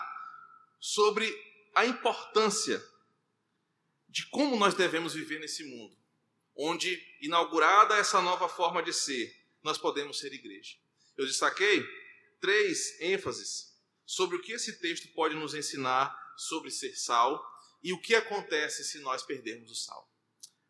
sobre 0.80 1.28
a 1.74 1.84
importância 1.84 2.80
de 4.08 4.28
como 4.28 4.56
nós 4.56 4.76
devemos 4.76 5.16
viver 5.16 5.40
nesse 5.40 5.64
mundo, 5.64 5.98
onde, 6.56 7.02
inaugurada 7.22 7.98
essa 7.98 8.22
nova 8.22 8.48
forma 8.48 8.84
de 8.84 8.94
ser, 8.94 9.36
nós 9.64 9.80
podemos 9.80 10.20
ser 10.20 10.32
igreja. 10.32 10.78
Eu 11.18 11.26
destaquei 11.26 11.84
três 12.40 13.02
ênfases 13.02 13.76
sobre 14.06 14.38
o 14.38 14.42
que 14.42 14.52
esse 14.52 14.80
texto 14.80 15.12
pode 15.14 15.34
nos 15.34 15.56
ensinar 15.56 16.16
sobre 16.38 16.70
ser 16.70 16.96
sal 16.96 17.44
e 17.82 17.94
o 17.94 18.02
que 18.02 18.14
acontece 18.14 18.84
se 18.84 19.00
nós 19.00 19.24
perdermos 19.24 19.72
o 19.72 19.76
sal. 19.76 20.08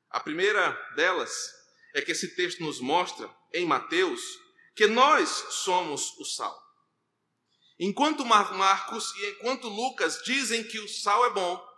A 0.09 0.19
primeira 0.21 0.71
delas 0.95 1.58
é 1.93 2.01
que 2.01 2.11
esse 2.11 2.35
texto 2.35 2.61
nos 2.61 2.79
mostra, 2.79 3.29
em 3.53 3.65
Mateus, 3.65 4.21
que 4.75 4.87
nós 4.87 5.29
somos 5.49 6.17
o 6.17 6.25
sal. 6.25 6.57
Enquanto 7.79 8.25
Marcos 8.25 9.15
e 9.15 9.29
enquanto 9.31 9.67
Lucas 9.67 10.21
dizem 10.23 10.63
que 10.63 10.79
o 10.79 10.87
sal 10.87 11.25
é 11.25 11.29
bom, 11.29 11.69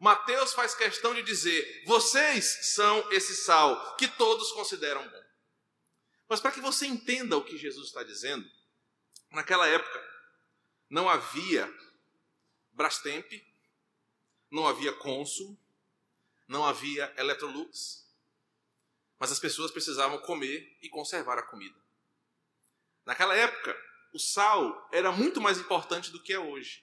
Mateus 0.00 0.54
faz 0.54 0.74
questão 0.74 1.14
de 1.14 1.22
dizer: 1.22 1.84
vocês 1.86 2.72
são 2.74 3.12
esse 3.12 3.36
sal 3.36 3.96
que 3.96 4.08
todos 4.08 4.50
consideram 4.52 5.06
bom. 5.06 5.24
Mas 6.28 6.40
para 6.40 6.52
que 6.52 6.60
você 6.60 6.86
entenda 6.86 7.36
o 7.36 7.44
que 7.44 7.58
Jesus 7.58 7.88
está 7.88 8.02
dizendo, 8.02 8.48
naquela 9.30 9.66
época 9.68 10.10
não 10.88 11.08
havia 11.08 11.70
Brastemp, 12.72 13.30
não 14.50 14.66
havia 14.66 14.92
Consul, 14.92 15.58
não 16.48 16.64
havia 16.64 17.12
Electrolux, 17.18 17.99
mas 19.20 19.30
as 19.30 19.38
pessoas 19.38 19.70
precisavam 19.70 20.16
comer 20.18 20.78
e 20.80 20.88
conservar 20.88 21.38
a 21.38 21.42
comida. 21.42 21.78
Naquela 23.04 23.36
época, 23.36 23.76
o 24.14 24.18
sal 24.18 24.88
era 24.90 25.12
muito 25.12 25.42
mais 25.42 25.58
importante 25.58 26.10
do 26.10 26.22
que 26.22 26.32
é 26.32 26.38
hoje. 26.38 26.82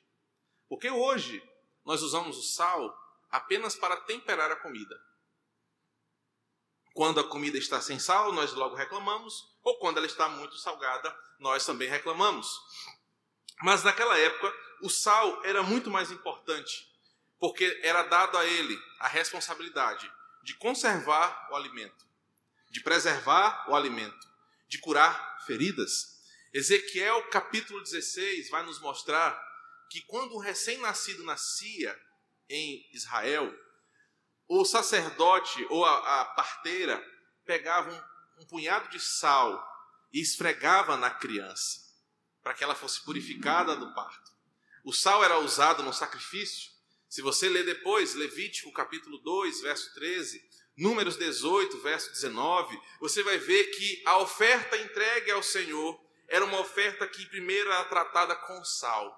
Porque 0.69 0.87
hoje 0.87 1.43
nós 1.83 2.03
usamos 2.03 2.37
o 2.37 2.43
sal 2.43 2.95
apenas 3.31 3.75
para 3.75 3.97
temperar 4.01 4.51
a 4.51 4.55
comida. 4.55 5.01
Quando 6.93 7.19
a 7.19 7.27
comida 7.27 7.57
está 7.57 7.81
sem 7.81 7.97
sal, 7.97 8.31
nós 8.31 8.53
logo 8.53 8.75
reclamamos, 8.75 9.55
ou 9.63 9.79
quando 9.79 9.97
ela 9.97 10.05
está 10.05 10.29
muito 10.29 10.57
salgada, 10.57 11.15
nós 11.39 11.65
também 11.65 11.89
reclamamos. 11.89 12.47
Mas 13.63 13.83
naquela 13.83 14.15
época, 14.15 14.53
o 14.83 14.89
sal 14.89 15.43
era 15.43 15.63
muito 15.63 15.89
mais 15.89 16.11
importante, 16.11 16.87
porque 17.39 17.79
era 17.83 18.03
dado 18.03 18.37
a 18.37 18.45
ele 18.45 18.79
a 18.99 19.07
responsabilidade 19.07 20.11
de 20.43 20.53
conservar 20.55 21.49
o 21.51 21.55
alimento 21.55 22.06
de 22.69 22.81
preservar 22.81 23.69
o 23.69 23.75
alimento, 23.75 24.27
de 24.67 24.77
curar 24.79 25.43
feridas. 25.45 26.17
Ezequiel 26.53 27.29
capítulo 27.29 27.81
16 27.81 28.49
vai 28.49 28.63
nos 28.63 28.79
mostrar 28.79 29.37
que 29.89 30.01
quando 30.01 30.35
um 30.35 30.39
recém-nascido 30.39 31.23
nascia 31.23 31.97
em 32.49 32.87
Israel, 32.93 33.53
o 34.47 34.63
sacerdote 34.65 35.65
ou 35.69 35.85
a, 35.85 36.21
a 36.21 36.25
parteira 36.25 37.03
pegava 37.45 37.91
um, 37.91 38.43
um 38.43 38.45
punhado 38.45 38.89
de 38.89 38.99
sal 38.99 39.65
e 40.11 40.21
esfregava 40.21 40.95
na 40.95 41.09
criança, 41.09 41.81
para 42.41 42.53
que 42.53 42.63
ela 42.63 42.75
fosse 42.75 43.03
purificada 43.03 43.75
do 43.75 43.93
parto. 43.93 44.31
O 44.83 44.93
sal 44.93 45.23
era 45.23 45.39
usado 45.39 45.83
no 45.83 45.93
sacrifício. 45.93 46.71
Se 47.09 47.21
você 47.21 47.49
ler 47.49 47.65
depois, 47.65 48.15
Levítico 48.15 48.71
capítulo 48.71 49.17
2, 49.19 49.61
verso 49.61 49.93
13, 49.93 50.46
Números 50.77 51.17
18, 51.17 51.79
verso 51.79 52.11
19, 52.11 52.79
você 52.99 53.23
vai 53.23 53.39
ver 53.39 53.65
que 53.71 54.03
a 54.05 54.19
oferta 54.19 54.77
entregue 54.77 55.31
ao 55.31 55.41
Senhor 55.41 55.99
era 56.27 56.45
uma 56.45 56.59
oferta 56.59 57.07
que 57.07 57.25
primeiro 57.25 57.71
era 57.71 57.83
tratada 57.85 58.35
com 58.35 58.63
sal, 58.63 59.11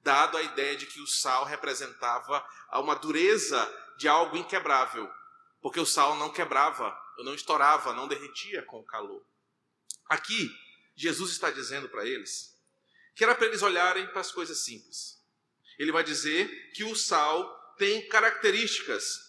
dado 0.00 0.38
a 0.38 0.42
ideia 0.42 0.74
de 0.74 0.86
que 0.86 1.00
o 1.00 1.06
sal 1.06 1.44
representava 1.44 2.42
uma 2.74 2.94
dureza 2.94 3.60
de 3.98 4.08
algo 4.08 4.36
inquebrável, 4.36 5.10
porque 5.60 5.78
o 5.78 5.86
sal 5.86 6.16
não 6.16 6.32
quebrava, 6.32 6.98
não 7.18 7.34
estourava, 7.34 7.92
não 7.92 8.08
derretia 8.08 8.62
com 8.62 8.80
o 8.80 8.86
calor. 8.86 9.22
Aqui, 10.08 10.50
Jesus 10.94 11.32
está 11.32 11.50
dizendo 11.50 11.88
para 11.90 12.06
eles 12.06 12.56
que 13.16 13.24
era 13.24 13.34
para 13.34 13.46
eles 13.46 13.62
olharem 13.62 14.06
para 14.08 14.20
as 14.20 14.30
coisas 14.30 14.58
simples. 14.58 15.18
Ele 15.78 15.90
vai 15.90 16.04
dizer 16.04 16.70
que 16.74 16.84
o 16.84 16.94
sal 16.94 17.74
tem 17.78 18.06
características 18.08 19.25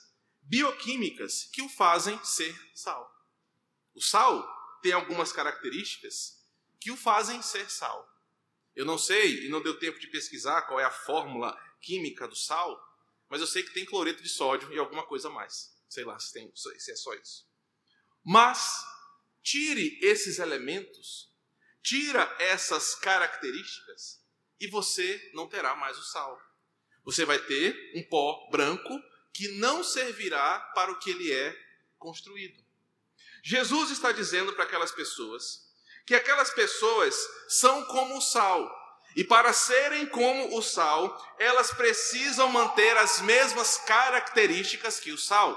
bioquímicas 0.47 1.43
que 1.51 1.61
o 1.61 1.69
fazem 1.69 2.17
ser 2.23 2.55
sal. 2.73 3.13
O 3.93 4.01
sal 4.01 4.47
tem 4.81 4.93
algumas 4.93 5.31
características 5.31 6.41
que 6.79 6.91
o 6.91 6.97
fazem 6.97 7.41
ser 7.41 7.69
sal. 7.69 8.07
Eu 8.75 8.85
não 8.85 8.97
sei 8.97 9.45
e 9.45 9.49
não 9.49 9.61
deu 9.61 9.77
tempo 9.77 9.99
de 9.99 10.07
pesquisar 10.07 10.61
qual 10.63 10.79
é 10.79 10.85
a 10.85 10.91
fórmula 10.91 11.57
química 11.81 12.27
do 12.27 12.35
sal, 12.35 12.81
mas 13.29 13.41
eu 13.41 13.47
sei 13.47 13.63
que 13.63 13.73
tem 13.73 13.85
cloreto 13.85 14.23
de 14.23 14.29
sódio 14.29 14.71
e 14.71 14.79
alguma 14.79 15.05
coisa 15.05 15.29
mais. 15.29 15.75
Sei 15.89 16.05
lá 16.05 16.17
se, 16.19 16.31
tem, 16.31 16.51
se 16.55 16.91
é 16.91 16.95
só 16.95 17.13
isso. 17.15 17.47
Mas 18.23 18.85
tire 19.41 19.99
esses 20.01 20.39
elementos, 20.39 21.33
tira 21.81 22.23
essas 22.39 22.95
características 22.95 24.23
e 24.59 24.67
você 24.67 25.31
não 25.33 25.47
terá 25.47 25.75
mais 25.75 25.97
o 25.97 26.03
sal. 26.03 26.39
Você 27.03 27.25
vai 27.25 27.39
ter 27.39 27.93
um 27.95 28.03
pó 28.03 28.49
branco 28.51 29.01
que 29.37 29.49
não 29.59 29.83
servirá 29.83 30.59
para 30.73 30.91
o 30.91 30.97
que 30.97 31.11
ele 31.11 31.31
é 31.31 31.55
construído. 31.99 32.59
Jesus 33.43 33.91
está 33.91 34.11
dizendo 34.11 34.51
para 34.53 34.63
aquelas 34.63 34.91
pessoas 34.91 35.67
que 36.07 36.15
aquelas 36.15 36.49
pessoas 36.49 37.15
são 37.47 37.85
como 37.85 38.17
o 38.17 38.21
sal. 38.21 38.67
E 39.15 39.23
para 39.23 39.53
serem 39.53 40.07
como 40.07 40.57
o 40.57 40.61
sal, 40.63 41.35
elas 41.37 41.69
precisam 41.69 42.49
manter 42.49 42.97
as 42.97 43.21
mesmas 43.21 43.77
características 43.77 44.99
que 44.99 45.11
o 45.11 45.17
sal. 45.19 45.55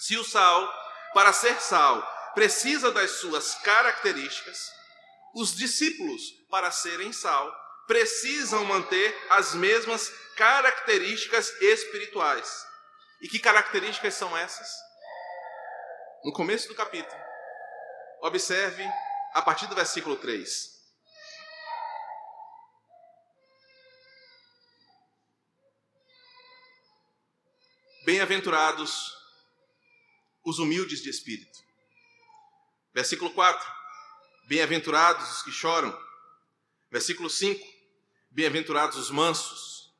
Se 0.00 0.16
o 0.16 0.24
sal, 0.24 0.68
para 1.14 1.32
ser 1.32 1.60
sal, 1.60 2.02
precisa 2.34 2.90
das 2.90 3.12
suas 3.12 3.54
características, 3.56 4.72
os 5.32 5.54
discípulos, 5.54 6.22
para 6.50 6.72
serem 6.72 7.12
sal, 7.12 7.54
precisam 7.88 8.64
manter 8.66 9.26
as 9.30 9.54
mesmas 9.54 10.10
características 10.36 11.50
espirituais. 11.60 12.64
E 13.20 13.28
que 13.28 13.40
características 13.40 14.14
são 14.14 14.36
essas? 14.36 14.68
No 16.22 16.32
começo 16.32 16.68
do 16.68 16.74
capítulo, 16.74 17.20
observe 18.20 18.84
a 19.32 19.42
partir 19.42 19.66
do 19.66 19.74
versículo 19.74 20.16
3. 20.16 20.78
Bem-aventurados 28.04 29.16
os 30.44 30.58
humildes 30.58 31.02
de 31.02 31.10
espírito. 31.10 31.58
Versículo 32.94 33.30
4. 33.32 33.66
Bem-aventurados 34.46 35.30
os 35.30 35.42
que 35.42 35.50
choram. 35.50 35.96
Versículo 36.90 37.28
5. 37.28 37.77
Bem-aventurados 38.30 38.96
os 38.96 39.10
mansos. 39.10 39.92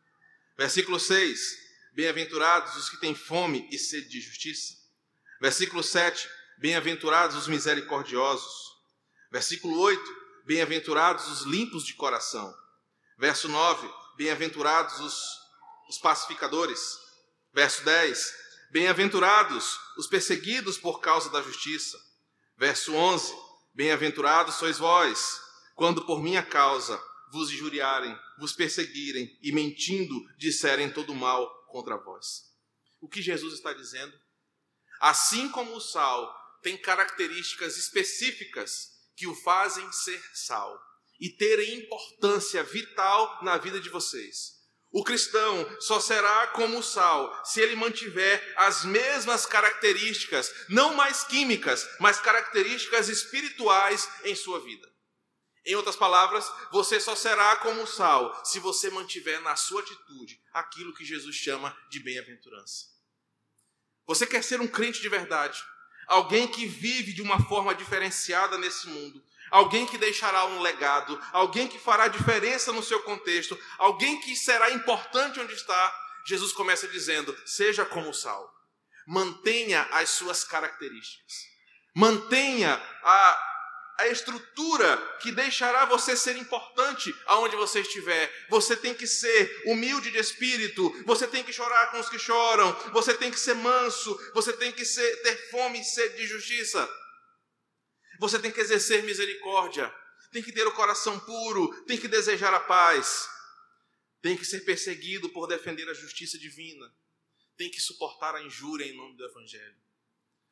Versículo 0.57 1.01
6. 1.01 1.57
Bem-aventurados 1.95 2.77
os 2.77 2.89
que 2.89 2.99
têm 2.99 3.15
fome 3.15 3.67
e 3.73 3.79
sede 3.79 4.09
de 4.09 4.21
justiça. 4.21 4.75
Versículo 5.41 5.83
7. 5.83 6.29
Bem-aventurados 6.59 7.37
os 7.37 7.49
misericordiosos. 7.49 8.53
Versículo 9.33 9.81
8. 9.81 10.03
Bem-aventurados 10.45 11.27
os 11.29 11.43
limpos 11.43 11.85
de 11.85 11.95
coração. 11.95 12.55
Verso 13.19 13.49
9. 13.49 13.89
Bem-aventurados 14.17 15.01
os, 15.01 15.17
os 15.89 15.99
pacificadores. 15.99 16.99
Verso 17.53 17.83
10. 17.85 18.35
Bem-aventurados 18.71 19.79
os 19.97 20.07
perseguidos 20.07 20.77
por 20.77 21.01
causa 21.01 21.31
da 21.31 21.41
justiça. 21.41 21.99
Verso 22.59 22.95
11: 22.95 23.35
Bem-aventurados 23.73 24.57
sois 24.57 24.79
vós, 24.79 25.41
quando 25.75 26.05
por 26.05 26.23
minha 26.23 26.43
causa 26.43 27.03
vos 27.33 27.51
injuriarem, 27.51 28.17
vos 28.39 28.53
perseguirem 28.53 29.39
e 29.43 29.53
mentindo 29.53 30.15
disserem 30.37 30.91
todo 30.91 31.15
mal 31.15 31.49
contra 31.69 31.97
vós. 31.97 32.49
O 33.01 33.09
que 33.09 33.23
Jesus 33.23 33.55
está 33.55 33.73
dizendo? 33.73 34.13
Assim 35.01 35.49
como 35.51 35.75
o 35.77 35.81
sal 35.81 36.35
tem 36.63 36.77
características 36.77 37.77
específicas 37.77 38.89
que 39.17 39.27
o 39.27 39.35
fazem 39.35 39.91
ser 39.93 40.21
sal 40.35 40.79
e 41.21 41.29
terem 41.31 41.81
importância 41.81 42.63
vital 42.63 43.43
na 43.43 43.59
vida 43.59 43.81
de 43.81 43.89
vocês. 43.89 44.59
O 44.91 45.05
cristão 45.05 45.77
só 45.81 46.01
será 46.01 46.47
como 46.49 46.79
o 46.79 46.83
sal 46.83 47.45
se 47.45 47.61
ele 47.61 47.77
mantiver 47.77 48.55
as 48.57 48.85
mesmas 48.85 49.45
características, 49.45 50.51
não 50.69 50.95
mais 50.95 51.25
químicas, 51.25 51.87
mas 52.01 52.21
características 52.21 53.09
espirituais 53.09 54.09
em 54.25 54.35
sua 54.35 54.61
vida. 54.61 54.89
Em 55.69 55.75
outras 55.75 55.97
palavras, 55.97 56.51
você 56.73 56.99
só 56.99 57.15
será 57.15 57.57
como 57.57 57.83
o 57.83 57.87
sal 57.87 58.41
se 58.43 58.59
você 58.59 58.89
mantiver 58.89 59.39
na 59.43 59.55
sua 59.55 59.83
atitude 59.83 60.41
aquilo 60.51 60.95
que 60.95 61.05
Jesus 61.05 61.37
chama 61.37 61.77
de 61.91 62.01
bem-aventurança. 62.01 62.87
Você 64.07 64.27
quer 64.27 64.43
ser 64.43 64.63
um 64.63 64.67
crente 64.67 65.03
de 65.03 65.11
verdade, 65.11 65.63
alguém 66.07 66.49
que 66.49 66.65
vive 66.65 67.13
de 67.13 67.21
uma 67.21 67.39
forma 67.45 67.75
diferenciada 67.75 68.57
nesse 68.57 68.89
mundo, 68.89 69.23
alguém 69.51 69.85
que 69.85 69.99
deixará 69.99 70.47
um 70.47 70.63
legado, 70.63 71.23
alguém 71.33 71.69
que 71.69 71.79
fará 71.79 72.09
diferença 72.09 72.73
no 72.73 72.83
seu 72.83 73.03
contexto, 73.03 73.61
alguém 73.77 74.19
que 74.21 74.35
será 74.35 74.71
importante 74.71 75.39
onde 75.39 75.53
está. 75.53 75.95
Jesus 76.25 76.51
começa 76.51 76.89
dizendo: 76.89 77.37
seja 77.45 77.85
como 77.85 78.09
o 78.09 78.15
sal, 78.15 78.51
mantenha 79.07 79.83
as 79.93 80.09
suas 80.09 80.45
características, 80.45 81.35
mantenha 81.95 82.83
a, 83.05 83.58
a 83.99 84.07
estrutura 84.07 84.97
que 85.21 85.33
deixará 85.33 85.85
você 85.85 86.17
ser 86.17 86.37
importante 86.37 87.13
aonde 87.27 87.57
você 87.57 87.81
estiver. 87.81 88.33
Você 88.49 88.77
tem 88.77 88.95
que 88.95 89.09
ser 89.09 89.63
humilde 89.67 90.13
de 90.13 90.19
espírito, 90.19 90.89
você 91.05 91.27
tem 91.27 91.43
que 91.43 91.53
chorar 91.53 91.91
com 91.91 91.99
os 91.99 92.09
que 92.09 92.19
choram, 92.19 92.73
você 92.93 93.13
tem 93.13 93.29
que 93.29 93.39
ser 93.39 93.55
manso, 93.55 94.17
você 94.33 94.53
tem 94.53 94.71
que 94.71 94.85
ser, 94.85 95.23
ter 95.23 95.51
fome 95.51 95.81
e 95.81 95.85
sede 95.85 96.17
de 96.17 96.29
justiça. 96.29 96.89
Você 98.21 98.39
tem 98.39 98.53
que 98.53 98.61
exercer 98.61 99.03
misericórdia, 99.03 99.93
tem 100.31 100.45
que 100.45 100.53
ter 100.53 100.67
o 100.67 100.75
coração 100.75 101.19
puro, 101.19 101.69
tem 101.85 101.99
que 101.99 102.07
desejar 102.07 102.55
a 102.55 102.61
paz, 102.61 103.29
tem 104.23 104.37
que 104.37 104.45
ser 104.45 104.61
perseguido 104.61 105.29
por 105.31 105.49
defender 105.49 105.89
a 105.89 105.95
justiça 105.95 106.39
divina, 106.39 106.89
tem 107.57 107.69
que 107.69 107.81
suportar 107.81 108.37
a 108.37 108.43
injúria 108.43 108.85
em 108.85 108.97
nome 108.97 109.17
do 109.17 109.25
Evangelho. 109.25 109.77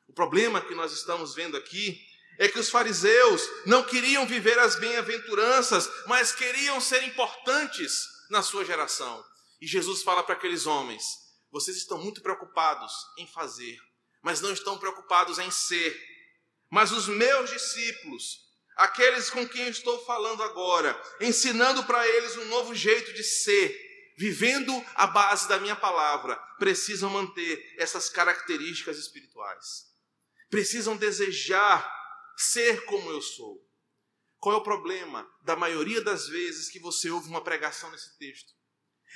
O 0.08 0.12
problema 0.12 0.60
que 0.60 0.74
nós 0.74 0.92
estamos 0.92 1.34
vendo 1.34 1.56
aqui 1.56 2.00
é 2.38 2.48
que 2.48 2.58
os 2.58 2.70
fariseus 2.70 3.42
não 3.64 3.82
queriam 3.82 4.26
viver 4.26 4.58
as 4.58 4.76
bem-aventuranças, 4.76 5.88
mas 6.06 6.32
queriam 6.32 6.80
ser 6.80 7.02
importantes 7.04 8.06
na 8.30 8.42
sua 8.42 8.64
geração. 8.64 9.24
E 9.60 9.66
Jesus 9.66 10.02
fala 10.02 10.22
para 10.22 10.34
aqueles 10.34 10.66
homens: 10.66 11.04
vocês 11.50 11.76
estão 11.76 11.98
muito 11.98 12.20
preocupados 12.20 12.92
em 13.18 13.26
fazer, 13.26 13.78
mas 14.22 14.40
não 14.40 14.52
estão 14.52 14.78
preocupados 14.78 15.38
em 15.38 15.50
ser. 15.50 15.98
Mas 16.70 16.92
os 16.92 17.06
meus 17.08 17.50
discípulos, 17.50 18.40
aqueles 18.76 19.30
com 19.30 19.46
quem 19.48 19.68
estou 19.68 20.04
falando 20.04 20.42
agora, 20.42 21.00
ensinando 21.20 21.84
para 21.84 22.06
eles 22.06 22.36
um 22.36 22.44
novo 22.46 22.74
jeito 22.74 23.12
de 23.14 23.22
ser, 23.22 23.74
vivendo 24.18 24.72
a 24.94 25.06
base 25.06 25.48
da 25.48 25.58
minha 25.58 25.76
palavra, 25.76 26.36
precisam 26.58 27.08
manter 27.08 27.74
essas 27.78 28.08
características 28.08 28.98
espirituais. 28.98 29.86
Precisam 30.50 30.96
desejar 30.96 31.96
ser 32.36 32.84
como 32.84 33.10
eu 33.10 33.22
sou. 33.22 33.64
Qual 34.38 34.54
é 34.54 34.58
o 34.58 34.62
problema 34.62 35.28
da 35.42 35.56
maioria 35.56 36.02
das 36.02 36.28
vezes 36.28 36.68
que 36.68 36.78
você 36.78 37.10
ouve 37.10 37.28
uma 37.28 37.42
pregação 37.42 37.90
nesse 37.90 38.16
texto? 38.18 38.52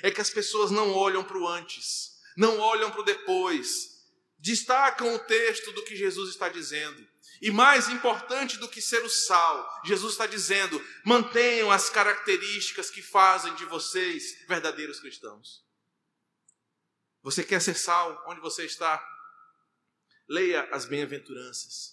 É 0.03 0.09
que 0.09 0.21
as 0.21 0.29
pessoas 0.29 0.71
não 0.71 0.93
olham 0.93 1.23
para 1.23 1.37
o 1.37 1.47
antes, 1.47 2.19
não 2.35 2.59
olham 2.59 2.89
para 2.91 3.01
o 3.01 3.05
depois, 3.05 4.05
destacam 4.39 5.13
o 5.13 5.19
texto 5.19 5.71
do 5.73 5.83
que 5.83 5.95
Jesus 5.95 6.31
está 6.31 6.49
dizendo 6.49 7.07
e 7.41 7.49
mais 7.49 7.89
importante 7.89 8.57
do 8.57 8.69
que 8.69 8.79
ser 8.79 9.03
o 9.03 9.09
sal, 9.09 9.81
Jesus 9.83 10.13
está 10.13 10.27
dizendo: 10.27 10.79
mantenham 11.03 11.71
as 11.71 11.89
características 11.89 12.91
que 12.91 13.01
fazem 13.01 13.55
de 13.55 13.65
vocês 13.65 14.45
verdadeiros 14.47 14.99
cristãos. 14.99 15.65
Você 17.23 17.43
quer 17.43 17.59
ser 17.59 17.75
sal 17.75 18.23
onde 18.27 18.39
você 18.39 18.65
está? 18.65 19.03
Leia 20.29 20.69
as 20.71 20.85
bem-aventuranças. 20.85 21.90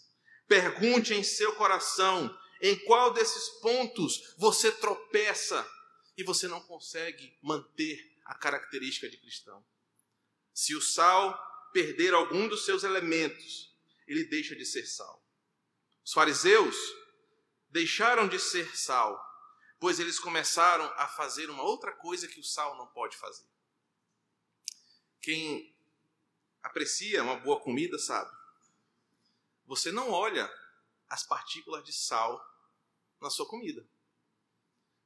Pergunte 0.48 1.14
em 1.14 1.22
seu 1.22 1.54
coração 1.54 2.37
em 2.61 2.76
qual 2.87 3.12
desses 3.12 3.48
pontos 3.61 4.34
você 4.37 4.72
tropeça 4.72 5.64
e 6.16 6.24
você 6.24 6.48
não 6.48 6.61
consegue 6.62 7.38
manter 7.42 8.18
a 8.24 8.34
característica 8.34 9.08
de 9.08 9.16
cristão. 9.18 9.64
Se 10.52 10.74
o 10.74 10.80
sal 10.80 11.38
perder 11.72 12.14
algum 12.14 12.48
dos 12.48 12.64
seus 12.64 12.82
elementos, 12.82 13.72
ele 14.06 14.24
deixa 14.24 14.56
de 14.56 14.64
ser 14.64 14.87
sal. 14.87 15.22
Os 16.04 16.12
fariseus 16.12 16.76
deixaram 17.68 18.26
de 18.26 18.38
ser 18.38 18.76
sal, 18.76 19.22
pois 19.78 20.00
eles 20.00 20.18
começaram 20.18 20.87
a 20.96 21.06
fazer 21.06 21.50
uma 21.50 21.62
outra 21.62 21.92
coisa 21.92 22.26
que 22.26 22.40
o 22.40 22.44
sal 22.44 22.76
não 22.76 22.87
pode 22.88 23.16
fazer. 23.16 23.46
Quem 25.20 25.76
aprecia 26.62 27.22
uma 27.22 27.37
boa 27.37 27.61
comida 27.61 27.98
sabe. 27.98 28.38
Você 29.68 29.92
não 29.92 30.11
olha 30.11 30.50
as 31.11 31.22
partículas 31.24 31.85
de 31.85 31.92
sal 31.92 32.42
na 33.20 33.28
sua 33.28 33.46
comida. 33.46 33.87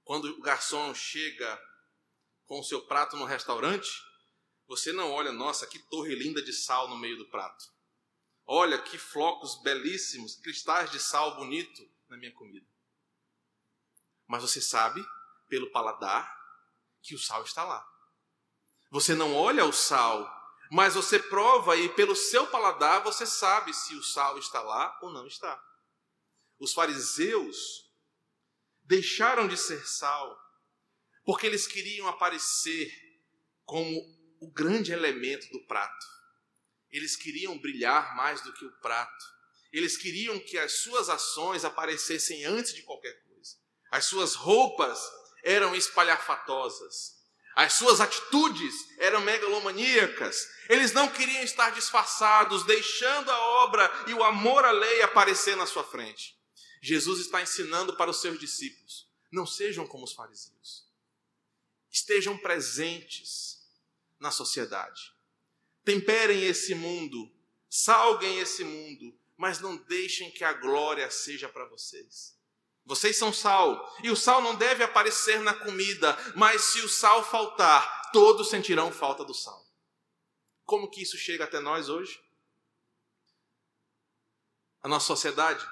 Quando 0.04 0.26
o 0.26 0.40
garçom 0.40 0.94
chega 0.94 1.60
com 2.46 2.60
o 2.60 2.64
seu 2.64 2.86
prato 2.86 3.16
no 3.16 3.24
restaurante, 3.24 3.90
você 4.68 4.92
não 4.92 5.10
olha, 5.10 5.32
nossa, 5.32 5.66
que 5.66 5.80
torre 5.80 6.14
linda 6.14 6.40
de 6.40 6.52
sal 6.52 6.88
no 6.88 6.96
meio 6.96 7.18
do 7.18 7.28
prato. 7.28 7.72
Olha 8.46 8.80
que 8.80 8.96
flocos 8.96 9.60
belíssimos, 9.62 10.36
cristais 10.36 10.92
de 10.92 11.00
sal 11.00 11.34
bonito 11.34 11.82
na 12.08 12.16
minha 12.16 12.32
comida. 12.32 12.66
Mas 14.28 14.42
você 14.42 14.60
sabe, 14.60 15.04
pelo 15.48 15.72
paladar, 15.72 16.40
que 17.02 17.16
o 17.16 17.18
sal 17.18 17.42
está 17.42 17.64
lá. 17.64 17.84
Você 18.92 19.12
não 19.14 19.34
olha 19.34 19.64
o 19.64 19.72
sal, 19.72 20.24
mas 20.72 20.94
você 20.94 21.18
prova 21.18 21.76
e 21.76 21.86
pelo 21.90 22.16
seu 22.16 22.46
paladar 22.46 23.04
você 23.04 23.26
sabe 23.26 23.74
se 23.74 23.94
o 23.94 24.02
sal 24.02 24.38
está 24.38 24.62
lá 24.62 24.98
ou 25.02 25.12
não 25.12 25.26
está. 25.26 25.62
Os 26.58 26.72
fariseus 26.72 27.92
deixaram 28.82 29.46
de 29.46 29.54
ser 29.58 29.86
sal 29.86 30.34
porque 31.26 31.46
eles 31.46 31.66
queriam 31.66 32.08
aparecer 32.08 32.90
como 33.66 34.00
o 34.40 34.50
grande 34.50 34.92
elemento 34.92 35.46
do 35.52 35.62
prato. 35.66 36.06
Eles 36.90 37.16
queriam 37.16 37.58
brilhar 37.58 38.16
mais 38.16 38.40
do 38.40 38.50
que 38.54 38.64
o 38.64 38.72
prato. 38.80 39.26
Eles 39.70 39.98
queriam 39.98 40.40
que 40.40 40.56
as 40.56 40.72
suas 40.80 41.10
ações 41.10 41.66
aparecessem 41.66 42.46
antes 42.46 42.72
de 42.72 42.82
qualquer 42.82 43.12
coisa. 43.24 43.58
As 43.90 44.06
suas 44.06 44.34
roupas 44.34 44.98
eram 45.44 45.74
espalhafatosas. 45.74 47.21
As 47.54 47.74
suas 47.74 48.00
atitudes 48.00 48.74
eram 48.98 49.20
megalomaníacas. 49.20 50.48
Eles 50.68 50.92
não 50.92 51.08
queriam 51.08 51.42
estar 51.42 51.70
disfarçados, 51.70 52.64
deixando 52.64 53.30
a 53.30 53.38
obra 53.64 53.90
e 54.06 54.14
o 54.14 54.24
amor 54.24 54.64
à 54.64 54.70
lei 54.70 55.02
aparecer 55.02 55.56
na 55.56 55.66
sua 55.66 55.84
frente. 55.84 56.38
Jesus 56.80 57.20
está 57.20 57.42
ensinando 57.42 57.96
para 57.96 58.10
os 58.10 58.20
seus 58.20 58.38
discípulos: 58.38 59.06
não 59.30 59.46
sejam 59.46 59.86
como 59.86 60.04
os 60.04 60.12
fariseus. 60.12 60.86
Estejam 61.90 62.38
presentes 62.38 63.60
na 64.18 64.30
sociedade. 64.30 65.12
Temperem 65.84 66.44
esse 66.44 66.74
mundo, 66.74 67.30
salguem 67.68 68.38
esse 68.38 68.64
mundo, 68.64 69.18
mas 69.36 69.60
não 69.60 69.76
deixem 69.76 70.30
que 70.30 70.44
a 70.44 70.52
glória 70.52 71.10
seja 71.10 71.48
para 71.48 71.66
vocês. 71.66 72.34
Vocês 72.84 73.16
são 73.16 73.32
sal, 73.32 73.96
e 74.02 74.10
o 74.10 74.16
sal 74.16 74.42
não 74.42 74.56
deve 74.56 74.82
aparecer 74.82 75.40
na 75.40 75.54
comida, 75.54 76.16
mas 76.34 76.62
se 76.62 76.80
o 76.80 76.88
sal 76.88 77.24
faltar, 77.24 78.10
todos 78.12 78.50
sentirão 78.50 78.90
falta 78.90 79.24
do 79.24 79.32
sal. 79.32 79.64
Como 80.64 80.90
que 80.90 81.02
isso 81.02 81.16
chega 81.16 81.44
até 81.44 81.60
nós 81.60 81.88
hoje? 81.88 82.20
A 84.82 84.88
nossa 84.88 85.06
sociedade 85.06 85.64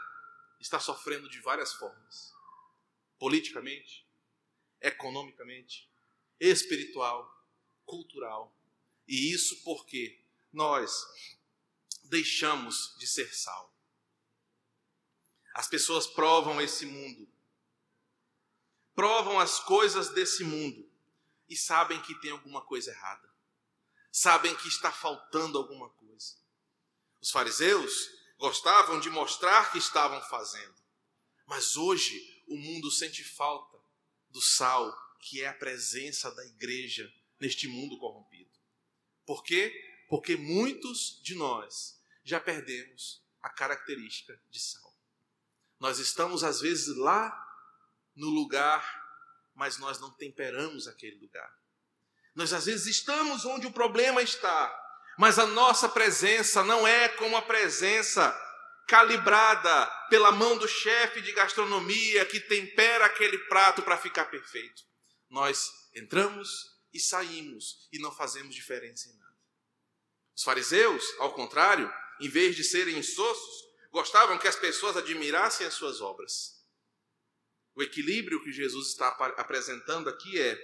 está 0.60 0.78
sofrendo 0.78 1.28
de 1.28 1.40
várias 1.40 1.72
formas: 1.72 2.32
politicamente, 3.18 4.06
economicamente, 4.80 5.90
espiritual, 6.38 7.28
cultural. 7.84 8.54
E 9.08 9.32
isso 9.32 9.62
porque 9.64 10.22
nós 10.52 10.92
deixamos 12.04 12.94
de 12.98 13.06
ser 13.06 13.34
sal. 13.34 13.69
As 15.54 15.66
pessoas 15.66 16.06
provam 16.06 16.60
esse 16.60 16.86
mundo, 16.86 17.28
provam 18.94 19.38
as 19.38 19.58
coisas 19.60 20.10
desse 20.10 20.44
mundo 20.44 20.88
e 21.48 21.56
sabem 21.56 22.00
que 22.02 22.14
tem 22.20 22.30
alguma 22.30 22.62
coisa 22.62 22.90
errada, 22.90 23.28
sabem 24.12 24.54
que 24.56 24.68
está 24.68 24.92
faltando 24.92 25.58
alguma 25.58 25.88
coisa. 25.90 26.36
Os 27.20 27.30
fariseus 27.30 28.10
gostavam 28.38 29.00
de 29.00 29.10
mostrar 29.10 29.72
que 29.72 29.78
estavam 29.78 30.20
fazendo, 30.22 30.76
mas 31.46 31.76
hoje 31.76 32.42
o 32.46 32.56
mundo 32.56 32.90
sente 32.90 33.22
falta 33.24 33.78
do 34.30 34.40
sal, 34.40 34.96
que 35.20 35.42
é 35.42 35.48
a 35.48 35.54
presença 35.54 36.30
da 36.30 36.44
igreja 36.46 37.12
neste 37.38 37.68
mundo 37.68 37.98
corrompido. 37.98 38.50
Por 39.26 39.42
quê? 39.42 39.72
Porque 40.08 40.36
muitos 40.36 41.20
de 41.22 41.34
nós 41.34 42.00
já 42.24 42.40
perdemos 42.40 43.22
a 43.42 43.48
característica 43.48 44.40
de 44.50 44.60
sal. 44.60 44.89
Nós 45.80 45.98
estamos, 45.98 46.44
às 46.44 46.60
vezes, 46.60 46.94
lá 46.96 47.34
no 48.14 48.28
lugar, 48.28 48.84
mas 49.54 49.78
nós 49.78 49.98
não 49.98 50.10
temperamos 50.10 50.86
aquele 50.86 51.18
lugar. 51.18 51.50
Nós, 52.34 52.52
às 52.52 52.66
vezes, 52.66 52.86
estamos 52.86 53.44
onde 53.46 53.66
o 53.66 53.72
problema 53.72 54.22
está, 54.22 54.72
mas 55.18 55.38
a 55.38 55.46
nossa 55.46 55.88
presença 55.88 56.62
não 56.62 56.86
é 56.86 57.08
como 57.08 57.36
a 57.36 57.42
presença 57.42 58.38
calibrada 58.86 59.86
pela 60.08 60.30
mão 60.32 60.58
do 60.58 60.68
chefe 60.68 61.20
de 61.22 61.32
gastronomia 61.32 62.26
que 62.26 62.40
tempera 62.40 63.06
aquele 63.06 63.38
prato 63.38 63.82
para 63.82 63.96
ficar 63.96 64.26
perfeito. 64.26 64.82
Nós 65.30 65.70
entramos 65.94 66.78
e 66.92 66.98
saímos 66.98 67.88
e 67.92 67.98
não 68.00 68.12
fazemos 68.12 68.54
diferença 68.54 69.08
em 69.08 69.16
nada. 69.16 69.36
Os 70.36 70.42
fariseus, 70.42 71.04
ao 71.18 71.32
contrário, 71.32 71.90
em 72.20 72.28
vez 72.28 72.56
de 72.56 72.64
serem 72.64 72.98
insossos, 72.98 73.69
gostavam 73.90 74.38
que 74.38 74.48
as 74.48 74.56
pessoas 74.56 74.96
admirassem 74.96 75.66
as 75.66 75.74
suas 75.74 76.00
obras. 76.00 76.60
O 77.74 77.82
equilíbrio 77.82 78.42
que 78.42 78.52
Jesus 78.52 78.88
está 78.88 79.08
apresentando 79.36 80.08
aqui 80.08 80.40
é: 80.40 80.58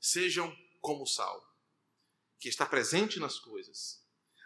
sejam 0.00 0.54
como 0.80 1.06
sal, 1.06 1.42
que 2.38 2.48
está 2.48 2.66
presente 2.66 3.18
nas 3.18 3.38
coisas. 3.38 4.00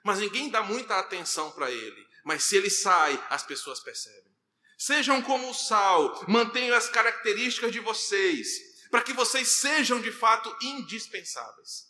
Mas 0.05 0.21
ninguém 0.21 0.51
dá 0.51 0.63
muita 0.63 0.99
atenção 0.99 1.51
para 1.51 1.71
ele. 1.71 2.07
Mas 2.25 2.45
se 2.45 2.57
ele 2.57 2.71
sai, 2.71 3.25
as 3.29 3.43
pessoas 3.43 3.81
percebem. 3.81 4.37
Sejam 4.79 5.23
como 5.23 5.51
o 5.51 5.55
sal, 5.55 6.25
mantenham 6.29 6.77
as 6.77 6.89
características 6.89 7.73
de 7.73 7.81
vocês, 7.81 8.89
para 8.91 9.03
que 9.03 9.13
vocês 9.13 9.49
sejam 9.49 10.01
de 10.01 10.13
fato 10.13 10.55
indispensáveis. 10.61 11.87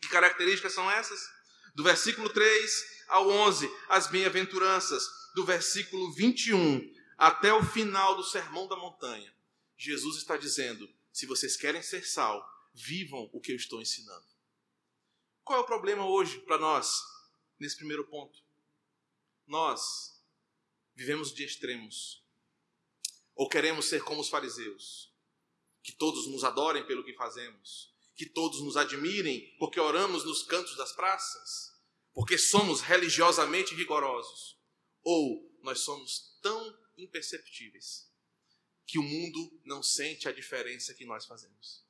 Que 0.00 0.08
características 0.08 0.72
são 0.72 0.90
essas? 0.90 1.20
Do 1.74 1.82
versículo 1.82 2.28
3 2.30 3.04
ao 3.08 3.28
11, 3.28 3.70
as 3.88 4.06
bem-aventuranças 4.06 5.04
do 5.36 5.44
versículo 5.44 6.10
21 6.12 6.94
até 7.18 7.52
o 7.52 7.62
final 7.62 8.16
do 8.16 8.24
Sermão 8.24 8.66
da 8.66 8.74
Montanha, 8.74 9.30
Jesus 9.76 10.16
está 10.16 10.34
dizendo: 10.34 10.88
se 11.12 11.26
vocês 11.26 11.58
querem 11.58 11.82
ser 11.82 12.06
sal, 12.06 12.42
vivam 12.72 13.28
o 13.34 13.38
que 13.38 13.52
eu 13.52 13.56
estou 13.56 13.82
ensinando. 13.82 14.24
Qual 15.44 15.58
é 15.58 15.62
o 15.62 15.66
problema 15.66 16.06
hoje 16.06 16.38
para 16.40 16.56
nós, 16.56 17.02
nesse 17.60 17.76
primeiro 17.76 18.06
ponto? 18.06 18.42
Nós 19.46 20.18
vivemos 20.94 21.34
de 21.34 21.44
extremos. 21.44 22.24
Ou 23.34 23.46
queremos 23.46 23.84
ser 23.84 24.02
como 24.02 24.22
os 24.22 24.30
fariseus, 24.30 25.12
que 25.82 25.92
todos 25.92 26.26
nos 26.28 26.44
adorem 26.44 26.86
pelo 26.86 27.04
que 27.04 27.12
fazemos, 27.12 27.94
que 28.14 28.24
todos 28.24 28.62
nos 28.62 28.78
admirem 28.78 29.54
porque 29.58 29.78
oramos 29.78 30.24
nos 30.24 30.42
cantos 30.44 30.74
das 30.78 30.94
praças, 30.94 31.78
porque 32.14 32.38
somos 32.38 32.80
religiosamente 32.80 33.74
rigorosos 33.74 34.55
ou 35.06 35.56
nós 35.62 35.78
somos 35.82 36.36
tão 36.42 36.76
imperceptíveis 36.98 38.10
que 38.84 38.98
o 38.98 39.02
mundo 39.04 39.60
não 39.64 39.80
sente 39.80 40.28
a 40.28 40.32
diferença 40.32 40.92
que 40.94 41.04
nós 41.04 41.24
fazemos. 41.24 41.84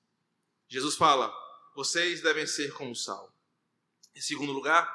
Jesus 0.69 0.97
fala: 0.97 1.35
vocês 1.75 2.21
devem 2.21 2.47
ser 2.47 2.75
como 2.75 2.95
sal. 2.95 3.35
Em 4.15 4.21
segundo 4.21 4.53
lugar, 4.53 4.87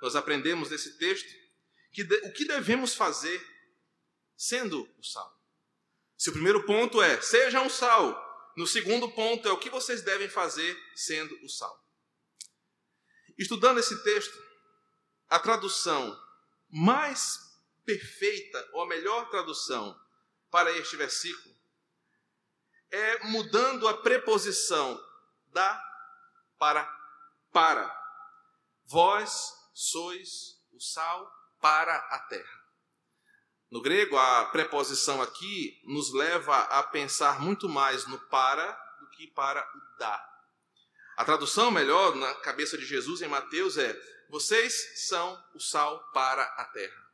nós 0.00 0.16
aprendemos 0.16 0.70
nesse 0.70 0.96
texto 0.96 1.28
que 1.92 2.02
de, 2.02 2.16
o 2.26 2.32
que 2.32 2.46
devemos 2.46 2.94
fazer 2.94 3.46
sendo 4.34 4.88
o 4.98 5.04
sal. 5.04 5.38
Se 6.16 6.30
o 6.30 6.32
primeiro 6.32 6.64
ponto 6.64 7.02
é 7.02 7.20
sejam 7.20 7.68
sal, 7.68 8.54
no 8.56 8.66
segundo 8.66 9.10
ponto 9.12 9.46
é 9.46 9.52
o 9.52 9.58
que 9.58 9.68
vocês 9.68 10.00
devem 10.00 10.30
fazer 10.30 10.78
sendo 10.94 11.38
o 11.44 11.48
sal. 11.48 11.84
Estudando 13.36 13.80
esse 13.80 14.02
texto, 14.02 14.34
a 15.28 15.38
tradução 15.38 16.18
mais 16.70 17.46
perfeita, 17.86 18.68
ou 18.72 18.82
a 18.82 18.86
melhor 18.86 19.30
tradução 19.30 19.98
para 20.50 20.70
este 20.72 20.96
versículo, 20.96 21.54
é 22.90 23.24
mudando 23.24 23.88
a 23.88 23.96
preposição 24.02 25.00
da 25.52 25.82
para 26.58 26.84
para. 27.52 27.90
Vós 28.84 29.52
sois 29.72 30.60
o 30.72 30.80
sal 30.80 31.30
para 31.60 31.96
a 31.96 32.18
terra. 32.28 32.66
No 33.70 33.80
grego, 33.80 34.16
a 34.16 34.44
preposição 34.46 35.20
aqui 35.20 35.80
nos 35.84 36.12
leva 36.12 36.56
a 36.56 36.82
pensar 36.82 37.40
muito 37.40 37.68
mais 37.68 38.06
no 38.06 38.18
para 38.28 38.72
do 39.00 39.10
que 39.10 39.26
para 39.28 39.60
o 39.60 39.98
da. 39.98 40.36
A 41.16 41.24
tradução 41.24 41.70
melhor 41.70 42.14
na 42.14 42.34
cabeça 42.36 42.76
de 42.76 42.84
Jesus 42.84 43.22
em 43.22 43.28
Mateus 43.28 43.76
é: 43.78 43.98
vocês 44.28 45.06
são 45.08 45.42
o 45.54 45.60
sal 45.60 45.98
para 46.12 46.42
a 46.42 46.64
terra. 46.66 47.05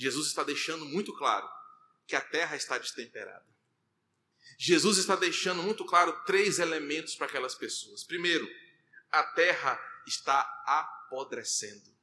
Jesus 0.00 0.28
está 0.28 0.42
deixando 0.42 0.86
muito 0.86 1.12
claro 1.12 1.46
que 2.06 2.16
a 2.16 2.22
terra 2.22 2.56
está 2.56 2.78
destemperada. 2.78 3.44
Jesus 4.58 4.96
está 4.96 5.14
deixando 5.14 5.62
muito 5.62 5.84
claro 5.84 6.24
três 6.24 6.58
elementos 6.58 7.14
para 7.14 7.26
aquelas 7.26 7.54
pessoas. 7.54 8.02
Primeiro, 8.02 8.48
a 9.12 9.22
terra 9.22 9.78
está 10.06 10.40
apodrecendo. 10.66 11.94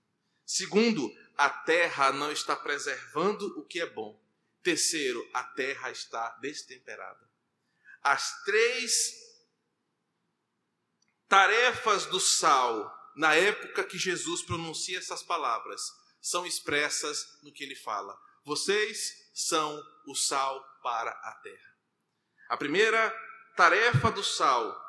Segundo, 0.45 1.11
a 1.35 1.49
terra 1.49 2.11
não 2.11 2.31
está 2.31 2.55
preservando 2.55 3.47
o 3.59 3.65
que 3.65 3.81
é 3.81 3.87
bom. 3.87 4.23
Terceiro, 4.61 5.27
a 5.33 5.43
terra 5.43 5.89
está 5.89 6.37
destemperada. 6.39 7.27
As 8.03 8.43
três 8.43 9.11
tarefas 11.27 12.05
do 12.05 12.19
sal, 12.19 13.11
na 13.15 13.33
época 13.33 13.83
que 13.83 13.97
Jesus 13.97 14.43
pronuncia 14.43 14.99
essas 14.99 15.23
palavras, 15.23 15.81
são 16.29 16.45
expressas 16.45 17.39
no 17.41 17.53
que 17.53 17.63
ele 17.63 17.75
fala. 17.75 18.19
Vocês 18.43 19.29
são 19.33 19.81
o 20.05 20.13
sal 20.13 20.61
para 20.83 21.09
a 21.09 21.33
terra. 21.35 21.77
A 22.49 22.57
primeira 22.57 23.09
tarefa 23.55 24.11
do 24.11 24.23
sal 24.23 24.85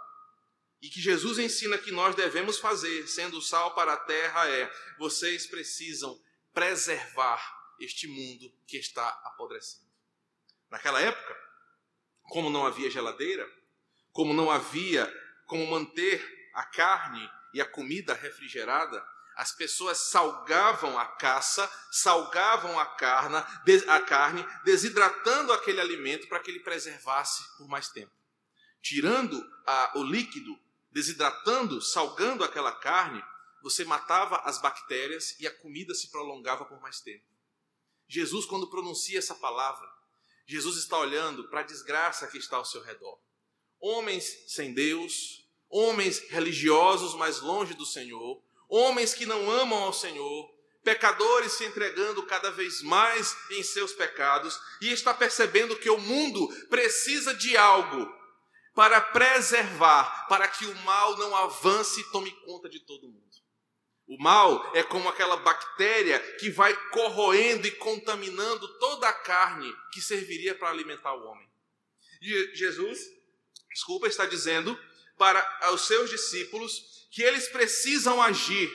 e 0.82 0.88
que 0.88 1.00
Jesus 1.00 1.38
ensina 1.38 1.78
que 1.78 1.92
nós 1.92 2.16
devemos 2.16 2.58
fazer, 2.58 3.06
sendo 3.06 3.38
o 3.38 3.42
sal 3.42 3.74
para 3.74 3.92
a 3.92 3.96
terra, 3.96 4.48
é: 4.48 4.72
vocês 4.98 5.46
precisam 5.46 6.20
preservar 6.52 7.40
este 7.78 8.08
mundo 8.08 8.52
que 8.66 8.76
está 8.76 9.08
apodrecendo. 9.24 9.86
Naquela 10.68 11.00
época, 11.00 11.36
como 12.24 12.50
não 12.50 12.66
havia 12.66 12.90
geladeira, 12.90 13.48
como 14.12 14.34
não 14.34 14.50
havia 14.50 15.06
como 15.46 15.66
manter 15.68 16.50
a 16.52 16.64
carne 16.64 17.30
e 17.54 17.60
a 17.60 17.64
comida 17.64 18.12
refrigerada, 18.12 19.04
As 19.38 19.52
pessoas 19.52 19.98
salgavam 20.10 20.98
a 20.98 21.06
caça, 21.06 21.70
salgavam 21.92 22.76
a 22.76 22.84
carne, 22.84 23.36
a 23.86 24.00
carne, 24.00 24.44
desidratando 24.64 25.52
aquele 25.52 25.80
alimento 25.80 26.26
para 26.26 26.40
que 26.40 26.50
ele 26.50 26.58
preservasse 26.58 27.44
por 27.56 27.68
mais 27.68 27.88
tempo. 27.88 28.10
Tirando 28.82 29.40
a, 29.64 29.92
o 29.94 30.02
líquido, 30.02 30.58
desidratando, 30.90 31.80
salgando 31.80 32.42
aquela 32.42 32.72
carne, 32.72 33.22
você 33.62 33.84
matava 33.84 34.38
as 34.38 34.60
bactérias 34.60 35.38
e 35.38 35.46
a 35.46 35.54
comida 35.54 35.94
se 35.94 36.10
prolongava 36.10 36.64
por 36.64 36.80
mais 36.80 37.00
tempo. 37.00 37.24
Jesus, 38.08 38.44
quando 38.44 38.68
pronuncia 38.68 39.20
essa 39.20 39.36
palavra, 39.36 39.88
Jesus 40.48 40.78
está 40.78 40.98
olhando 40.98 41.48
para 41.48 41.60
a 41.60 41.64
desgraça 41.64 42.26
que 42.26 42.38
está 42.38 42.56
ao 42.56 42.64
seu 42.64 42.82
redor. 42.82 43.20
Homens 43.78 44.46
sem 44.48 44.74
Deus, 44.74 45.48
homens 45.68 46.28
religiosos 46.28 47.14
mais 47.14 47.40
longe 47.40 47.74
do 47.74 47.86
Senhor, 47.86 48.42
homens 48.68 49.14
que 49.14 49.26
não 49.26 49.50
amam 49.50 49.78
ao 49.78 49.92
Senhor, 49.92 50.50
pecadores 50.84 51.52
se 51.52 51.64
entregando 51.64 52.22
cada 52.24 52.50
vez 52.50 52.82
mais 52.82 53.36
em 53.50 53.62
seus 53.62 53.92
pecados 53.92 54.58
e 54.80 54.92
está 54.92 55.12
percebendo 55.12 55.76
que 55.76 55.90
o 55.90 55.98
mundo 55.98 56.48
precisa 56.68 57.34
de 57.34 57.56
algo 57.56 58.18
para 58.74 59.00
preservar, 59.00 60.26
para 60.28 60.46
que 60.46 60.64
o 60.64 60.74
mal 60.82 61.16
não 61.18 61.34
avance 61.34 62.00
e 62.00 62.10
tome 62.12 62.30
conta 62.44 62.68
de 62.68 62.80
todo 62.80 63.08
mundo. 63.08 63.28
O 64.06 64.16
mal 64.22 64.72
é 64.74 64.82
como 64.82 65.08
aquela 65.08 65.36
bactéria 65.36 66.18
que 66.36 66.48
vai 66.48 66.74
corroendo 66.90 67.66
e 67.66 67.72
contaminando 67.72 68.66
toda 68.78 69.06
a 69.06 69.12
carne 69.12 69.70
que 69.92 70.00
serviria 70.00 70.54
para 70.54 70.70
alimentar 70.70 71.12
o 71.12 71.26
homem. 71.26 71.46
E 72.22 72.56
Jesus, 72.56 72.98
desculpa, 73.70 74.06
está 74.06 74.24
dizendo 74.24 74.78
para 75.18 75.70
os 75.74 75.86
seus 75.86 76.08
discípulos 76.08 76.97
que 77.10 77.22
eles 77.22 77.48
precisam 77.48 78.20
agir, 78.22 78.70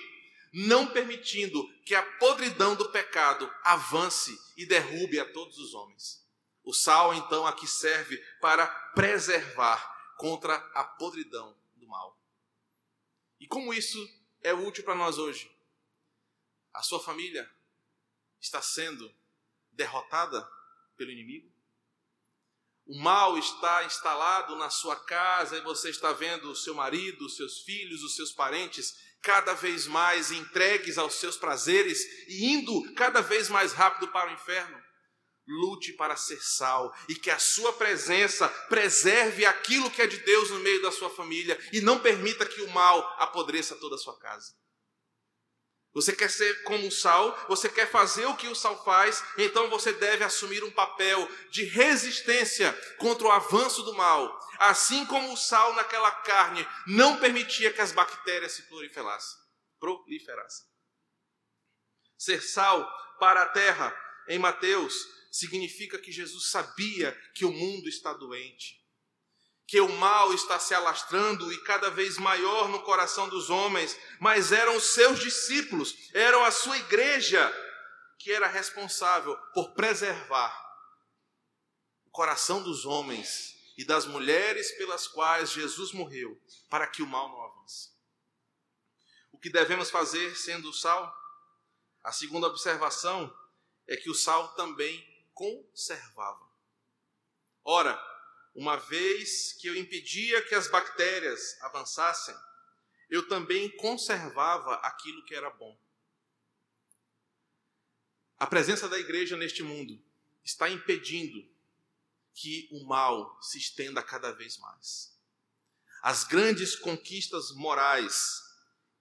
não 0.52 0.88
permitindo 0.88 1.68
que 1.84 1.96
a 1.96 2.04
podridão 2.18 2.76
do 2.76 2.90
pecado 2.90 3.52
avance 3.64 4.38
e 4.58 4.66
derrube 4.66 5.20
a 5.20 5.32
todos 5.32 5.58
os 5.58 5.74
homens. 5.74 6.24
O 6.64 6.74
sal, 6.74 7.14
então, 7.14 7.46
aqui 7.46 7.68
serve 7.68 8.18
para 8.40 8.68
preservar 8.96 9.94
contra 10.18 10.56
a 10.74 10.84
podridão 10.84 11.58
do 11.76 11.88
mal. 11.88 12.18
E 13.40 13.48
como 13.48 13.74
isso 13.74 14.00
é 14.42 14.54
útil 14.54 14.84
para 14.84 14.96
nós 14.96 15.18
hoje? 15.18 15.52
A 16.74 16.82
sua 16.82 17.00
família 17.00 17.50
está 18.40 18.62
sendo 18.62 19.14
derrotada 19.72 20.50
pelo 20.96 21.12
inimigo? 21.12 21.53
O 22.86 23.00
mal 23.00 23.38
está 23.38 23.86
instalado 23.86 24.56
na 24.58 24.70
sua 24.70 24.96
casa 24.96 25.58
e 25.58 25.62
você 25.62 25.90
está 25.90 26.12
vendo 26.12 26.52
o 26.52 26.56
seu 26.56 26.74
marido, 26.74 27.26
os 27.26 27.38
seus 27.38 27.62
filhos, 27.62 28.04
os 28.04 28.16
seus 28.16 28.32
parentes 28.32 28.94
cada 29.22 29.54
vez 29.54 29.88
mais 29.88 30.32
entregues 30.32 30.98
aos 30.98 31.16
seus 31.16 31.38
prazeres 31.38 32.04
e 32.28 32.46
indo 32.46 32.94
cada 32.94 33.22
vez 33.22 33.48
mais 33.48 33.72
rápido 33.72 34.10
para 34.10 34.30
o 34.30 34.34
inferno. 34.34 34.78
Lute 35.48 35.94
para 35.94 36.18
ser 36.18 36.42
sal 36.42 36.94
e 37.08 37.16
que 37.16 37.32
a 37.32 37.40
sua 37.40 37.72
presença 37.74 38.50
preserve 38.68 39.46
aquilo 39.46 39.90
que 39.90 40.02
é 40.02 40.08
de 40.08 40.18
Deus 40.18 40.50
no 40.52 40.60
meio 40.60 40.82
da 40.82 40.92
sua 40.92 41.10
família 41.10 41.58
e 41.72 41.80
não 41.80 42.00
permita 42.00 42.46
que 42.46 42.62
o 42.62 42.70
mal 42.72 43.00
apodreça 43.18 43.76
toda 43.76 43.96
a 43.96 44.00
sua 44.00 44.18
casa. 44.20 44.54
Você 45.94 46.16
quer 46.16 46.30
ser 46.30 46.64
como 46.64 46.88
o 46.88 46.92
sal, 46.92 47.38
você 47.48 47.70
quer 47.70 47.90
fazer 47.90 48.26
o 48.26 48.36
que 48.36 48.48
o 48.48 48.56
sal 48.56 48.84
faz, 48.84 49.24
então 49.38 49.70
você 49.70 49.94
deve 49.94 50.24
assumir 50.24 50.64
um 50.64 50.72
papel 50.72 51.30
de 51.52 51.64
resistência 51.66 52.74
contra 52.98 53.28
o 53.28 53.32
avanço 53.32 53.84
do 53.84 53.94
mal. 53.94 54.40
Assim 54.58 55.06
como 55.06 55.32
o 55.32 55.38
sal 55.38 55.74
naquela 55.76 56.10
carne 56.10 56.68
não 56.88 57.20
permitia 57.20 57.72
que 57.72 57.82
as 57.82 57.92
bactérias 57.92 58.54
se 58.54 58.64
proliferassem. 58.64 59.38
proliferassem. 59.80 60.66
Ser 62.18 62.42
sal 62.42 62.90
para 63.20 63.44
a 63.44 63.50
terra, 63.50 63.96
em 64.28 64.40
Mateus, 64.40 64.96
significa 65.32 66.00
que 66.00 66.12
Jesus 66.12 66.50
sabia 66.50 67.12
que 67.36 67.46
o 67.46 67.52
mundo 67.52 67.88
está 67.88 68.14
doente 68.14 68.83
que 69.66 69.80
o 69.80 69.90
mal 69.90 70.34
está 70.34 70.60
se 70.60 70.74
alastrando 70.74 71.52
e 71.52 71.64
cada 71.64 71.90
vez 71.90 72.18
maior 72.18 72.68
no 72.70 72.82
coração 72.84 73.30
dos 73.30 73.50
homens, 73.50 73.98
mas 74.20 74.52
eram 74.52 74.76
os 74.76 74.94
seus 74.94 75.20
discípulos, 75.20 75.96
eram 76.14 76.44
a 76.44 76.52
sua 76.52 76.78
igreja 76.78 77.52
que 78.20 78.32
era 78.32 78.48
responsável 78.48 79.36
por 79.54 79.74
preservar 79.74 80.62
o 82.06 82.10
coração 82.12 82.62
dos 82.62 82.86
homens 82.86 83.54
e 83.78 83.84
das 83.84 84.06
mulheres 84.06 84.72
pelas 84.78 85.08
quais 85.08 85.52
Jesus 85.52 85.92
morreu, 85.92 86.40
para 86.70 86.88
que 86.88 87.02
o 87.02 87.08
mal 87.08 87.30
não 87.30 87.42
avance. 87.44 87.92
O 89.32 89.38
que 89.38 89.50
devemos 89.50 89.90
fazer 89.90 90.36
sendo 90.38 90.70
o 90.70 90.74
sal? 90.74 91.14
A 92.04 92.12
segunda 92.12 92.48
observação 92.48 93.34
é 93.88 93.98
que 93.98 94.10
o 94.10 94.16
sal 94.16 94.54
também 94.56 95.04
conservava. 95.34 96.48
Ora, 97.64 98.00
uma 98.56 98.78
vez 98.78 99.54
que 99.54 99.68
eu 99.68 99.76
impedia 99.76 100.42
que 100.44 100.56
as 100.56 100.68
bactérias 100.68 101.60
avançassem, 101.62 102.36
eu 103.10 103.28
também 103.28 103.70
conservava 103.78 104.76
aquilo 104.76 105.24
que 105.26 105.36
era 105.36 105.50
bom. 105.50 105.78
A 108.38 108.48
presença 108.48 108.88
da 108.90 109.00
igreja 109.00 109.38
neste 109.38 109.64
mundo 109.64 110.04
está 110.44 110.70
impedindo 110.70 111.48
que 112.34 112.68
o 112.72 112.86
mal 112.86 113.40
se 113.42 113.58
estenda 113.58 114.04
cada 114.04 114.32
vez 114.32 114.58
mais. 114.58 115.18
As 116.02 116.24
grandes 116.24 116.76
conquistas 116.76 117.52
morais, 117.52 118.42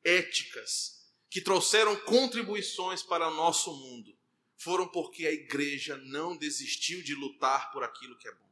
éticas, 0.05 1.03
que 1.29 1.41
trouxeram 1.41 1.97
contribuições 1.97 3.03
para 3.03 3.29
o 3.29 3.35
nosso 3.35 3.75
mundo, 3.75 4.17
foram 4.57 4.87
porque 4.87 5.27
a 5.27 5.33
igreja 5.33 5.97
não 5.97 6.37
desistiu 6.37 7.03
de 7.03 7.15
lutar 7.15 7.73
por 7.73 7.83
aquilo 7.83 8.17
que 8.19 8.29
é 8.29 8.33
bom. 8.33 8.52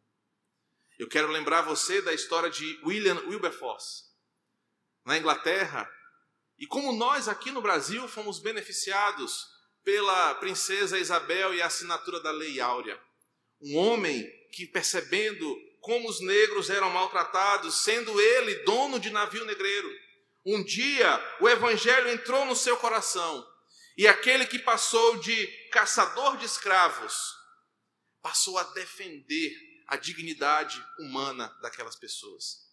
Eu 1.01 1.09
quero 1.09 1.29
lembrar 1.29 1.63
você 1.63 2.03
da 2.03 2.13
história 2.13 2.51
de 2.51 2.79
William 2.85 3.19
Wilberforce, 3.27 4.05
na 5.07 5.17
Inglaterra, 5.17 5.91
e 6.59 6.67
como 6.67 6.93
nós 6.93 7.27
aqui 7.27 7.51
no 7.51 7.63
Brasil 7.63 8.07
fomos 8.07 8.39
beneficiados 8.39 9.47
pela 9.83 10.35
princesa 10.35 10.99
Isabel 10.99 11.55
e 11.55 11.63
a 11.63 11.69
assinatura 11.69 12.21
da 12.21 12.31
Lei 12.31 12.61
Áurea. 12.61 13.01
Um 13.63 13.79
homem 13.79 14.31
que, 14.53 14.67
percebendo 14.67 15.57
como 15.81 16.07
os 16.07 16.21
negros 16.21 16.69
eram 16.69 16.91
maltratados, 16.91 17.83
sendo 17.83 18.21
ele 18.21 18.57
dono 18.65 19.01
de 19.01 19.09
navio 19.09 19.47
negreiro, 19.47 19.91
um 20.45 20.63
dia 20.63 21.19
o 21.41 21.49
evangelho 21.49 22.11
entrou 22.11 22.45
no 22.45 22.55
seu 22.55 22.77
coração 22.77 23.43
e 23.97 24.07
aquele 24.07 24.45
que 24.45 24.59
passou 24.59 25.17
de 25.17 25.47
caçador 25.71 26.37
de 26.37 26.45
escravos 26.45 27.15
passou 28.21 28.59
a 28.59 28.65
defender 28.75 29.70
a 29.91 29.97
dignidade 29.97 30.83
humana 31.01 31.49
daquelas 31.61 31.97
pessoas, 31.97 32.71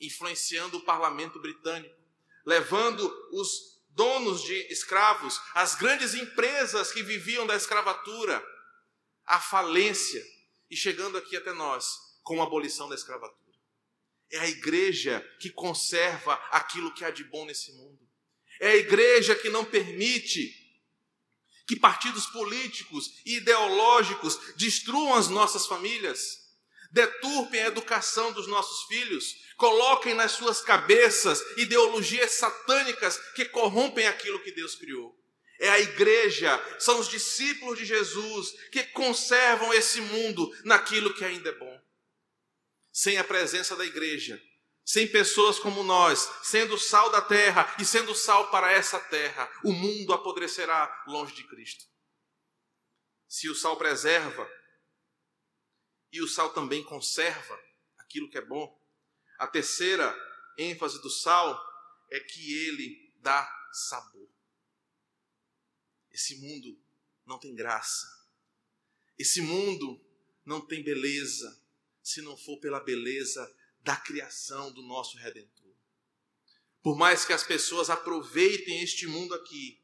influenciando 0.00 0.78
o 0.78 0.84
parlamento 0.84 1.40
britânico, 1.40 2.00
levando 2.46 3.04
os 3.32 3.82
donos 3.90 4.42
de 4.42 4.54
escravos, 4.72 5.40
as 5.54 5.74
grandes 5.74 6.14
empresas 6.14 6.92
que 6.92 7.02
viviam 7.02 7.44
da 7.48 7.56
escravatura, 7.56 8.40
à 9.26 9.40
falência 9.40 10.24
e 10.70 10.76
chegando 10.76 11.18
aqui 11.18 11.36
até 11.36 11.52
nós 11.52 11.98
com 12.22 12.40
a 12.40 12.44
abolição 12.44 12.88
da 12.88 12.94
escravatura. 12.94 13.58
É 14.30 14.38
a 14.38 14.48
igreja 14.48 15.20
que 15.40 15.50
conserva 15.50 16.34
aquilo 16.52 16.94
que 16.94 17.04
há 17.04 17.10
de 17.10 17.24
bom 17.24 17.44
nesse 17.44 17.72
mundo. 17.72 18.08
É 18.60 18.70
a 18.70 18.76
igreja 18.76 19.34
que 19.34 19.48
não 19.48 19.64
permite 19.64 20.58
que 21.66 21.74
partidos 21.74 22.26
políticos 22.26 23.20
e 23.26 23.38
ideológicos 23.38 24.38
destruam 24.56 25.14
as 25.14 25.28
nossas 25.28 25.66
famílias 25.66 26.41
deturpem 26.92 27.62
a 27.62 27.66
educação 27.66 28.32
dos 28.32 28.46
nossos 28.46 28.86
filhos, 28.86 29.34
coloquem 29.56 30.14
nas 30.14 30.32
suas 30.32 30.60
cabeças 30.60 31.42
ideologias 31.56 32.32
satânicas 32.32 33.18
que 33.34 33.46
corrompem 33.46 34.06
aquilo 34.06 34.42
que 34.42 34.52
Deus 34.52 34.74
criou. 34.74 35.18
É 35.58 35.70
a 35.70 35.80
igreja, 35.80 36.60
são 36.78 36.98
os 36.98 37.08
discípulos 37.08 37.78
de 37.78 37.84
Jesus 37.84 38.52
que 38.70 38.82
conservam 38.84 39.72
esse 39.72 40.00
mundo 40.00 40.50
naquilo 40.64 41.14
que 41.14 41.24
ainda 41.24 41.48
é 41.48 41.52
bom. 41.52 41.80
Sem 42.92 43.16
a 43.16 43.24
presença 43.24 43.74
da 43.74 43.86
igreja, 43.86 44.40
sem 44.84 45.06
pessoas 45.06 45.58
como 45.58 45.82
nós, 45.82 46.28
sendo 46.42 46.76
sal 46.76 47.10
da 47.10 47.22
terra 47.22 47.74
e 47.78 47.84
sendo 47.84 48.14
sal 48.14 48.50
para 48.50 48.72
essa 48.72 48.98
terra, 48.98 49.50
o 49.64 49.72
mundo 49.72 50.12
apodrecerá 50.12 51.04
longe 51.06 51.34
de 51.34 51.44
Cristo. 51.44 51.84
Se 53.28 53.48
o 53.48 53.54
sal 53.54 53.76
preserva, 53.76 54.46
e 56.12 56.20
o 56.20 56.28
sal 56.28 56.52
também 56.52 56.84
conserva 56.84 57.58
aquilo 57.98 58.28
que 58.28 58.36
é 58.36 58.44
bom. 58.44 58.78
A 59.38 59.46
terceira 59.46 60.14
ênfase 60.58 61.00
do 61.00 61.08
sal 61.08 61.58
é 62.10 62.20
que 62.20 62.66
ele 62.66 63.12
dá 63.16 63.50
sabor. 63.72 64.28
Esse 66.12 66.36
mundo 66.36 66.78
não 67.24 67.38
tem 67.38 67.54
graça. 67.54 68.06
Esse 69.18 69.40
mundo 69.40 69.98
não 70.44 70.60
tem 70.60 70.82
beleza 70.82 71.58
se 72.02 72.20
não 72.20 72.36
for 72.36 72.58
pela 72.58 72.80
beleza 72.80 73.50
da 73.80 73.96
criação 73.96 74.70
do 74.72 74.82
nosso 74.82 75.16
redentor. 75.16 75.72
Por 76.82 76.96
mais 76.96 77.24
que 77.24 77.32
as 77.32 77.44
pessoas 77.44 77.88
aproveitem 77.88 78.82
este 78.82 79.06
mundo 79.06 79.34
aqui, 79.34 79.80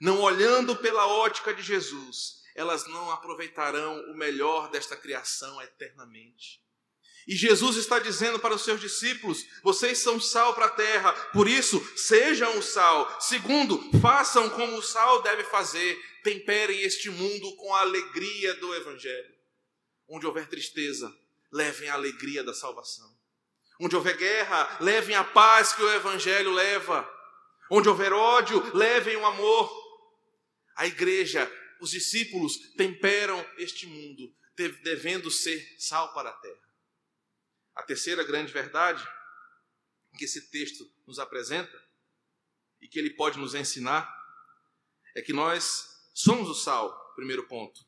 não 0.00 0.20
olhando 0.20 0.76
pela 0.76 1.06
ótica 1.06 1.52
de 1.52 1.62
Jesus, 1.62 2.42
elas 2.58 2.88
não 2.88 3.08
aproveitarão 3.12 4.00
o 4.10 4.16
melhor 4.16 4.68
desta 4.68 4.96
criação 4.96 5.62
eternamente. 5.62 6.60
E 7.24 7.36
Jesus 7.36 7.76
está 7.76 8.00
dizendo 8.00 8.40
para 8.40 8.54
os 8.54 8.64
seus 8.64 8.80
discípulos: 8.80 9.46
vocês 9.62 9.98
são 9.98 10.20
sal 10.20 10.54
para 10.54 10.64
a 10.64 10.70
terra, 10.70 11.12
por 11.32 11.46
isso 11.46 11.80
sejam 11.96 12.58
o 12.58 12.62
sal. 12.62 13.20
Segundo, 13.20 13.78
façam 14.00 14.50
como 14.50 14.76
o 14.76 14.82
sal 14.82 15.22
deve 15.22 15.44
fazer, 15.44 15.96
temperem 16.24 16.80
este 16.80 17.08
mundo 17.10 17.54
com 17.56 17.72
a 17.76 17.82
alegria 17.82 18.54
do 18.54 18.74
Evangelho. 18.74 19.34
Onde 20.08 20.26
houver 20.26 20.48
tristeza, 20.48 21.14
levem 21.52 21.88
a 21.88 21.94
alegria 21.94 22.42
da 22.42 22.54
salvação. 22.54 23.16
Onde 23.78 23.94
houver 23.94 24.16
guerra, 24.16 24.78
levem 24.80 25.14
a 25.14 25.22
paz 25.22 25.72
que 25.72 25.82
o 25.82 25.94
Evangelho 25.94 26.50
leva. 26.50 27.08
Onde 27.70 27.88
houver 27.88 28.12
ódio, 28.12 28.68
levem 28.74 29.16
o 29.16 29.26
amor. 29.26 29.70
A 30.74 30.86
igreja, 30.86 31.50
os 31.80 31.90
discípulos 31.90 32.74
temperam 32.76 33.38
este 33.58 33.86
mundo, 33.86 34.34
devendo 34.82 35.30
ser 35.30 35.76
sal 35.78 36.12
para 36.12 36.30
a 36.30 36.36
terra. 36.36 36.68
A 37.74 37.82
terceira 37.82 38.24
grande 38.24 38.52
verdade 38.52 39.06
que 40.18 40.24
esse 40.24 40.50
texto 40.50 40.84
nos 41.06 41.18
apresenta 41.18 41.80
e 42.80 42.88
que 42.88 42.98
ele 42.98 43.10
pode 43.10 43.38
nos 43.38 43.54
ensinar 43.54 44.12
é 45.14 45.22
que 45.22 45.32
nós 45.32 45.88
somos 46.12 46.48
o 46.48 46.54
sal, 46.54 47.14
primeiro 47.14 47.46
ponto. 47.46 47.80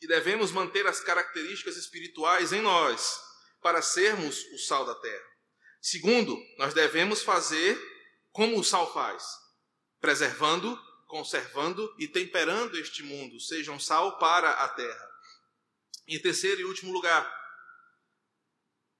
E 0.00 0.06
devemos 0.06 0.50
manter 0.50 0.86
as 0.86 1.00
características 1.00 1.76
espirituais 1.76 2.52
em 2.52 2.62
nós 2.62 3.20
para 3.60 3.82
sermos 3.82 4.42
o 4.52 4.58
sal 4.58 4.84
da 4.84 4.94
terra. 4.94 5.32
Segundo, 5.80 6.36
nós 6.58 6.74
devemos 6.74 7.22
fazer 7.22 7.78
como 8.32 8.58
o 8.58 8.64
sal 8.64 8.92
faz, 8.92 9.22
preservando, 10.00 10.78
conservando 11.12 11.94
e 11.98 12.08
temperando 12.08 12.74
este 12.78 13.02
mundo, 13.02 13.38
sejam 13.38 13.78
sal 13.78 14.16
para 14.16 14.50
a 14.50 14.68
terra. 14.70 15.20
Em 16.08 16.18
terceiro 16.18 16.62
e 16.62 16.64
último 16.64 16.90
lugar, 16.90 17.30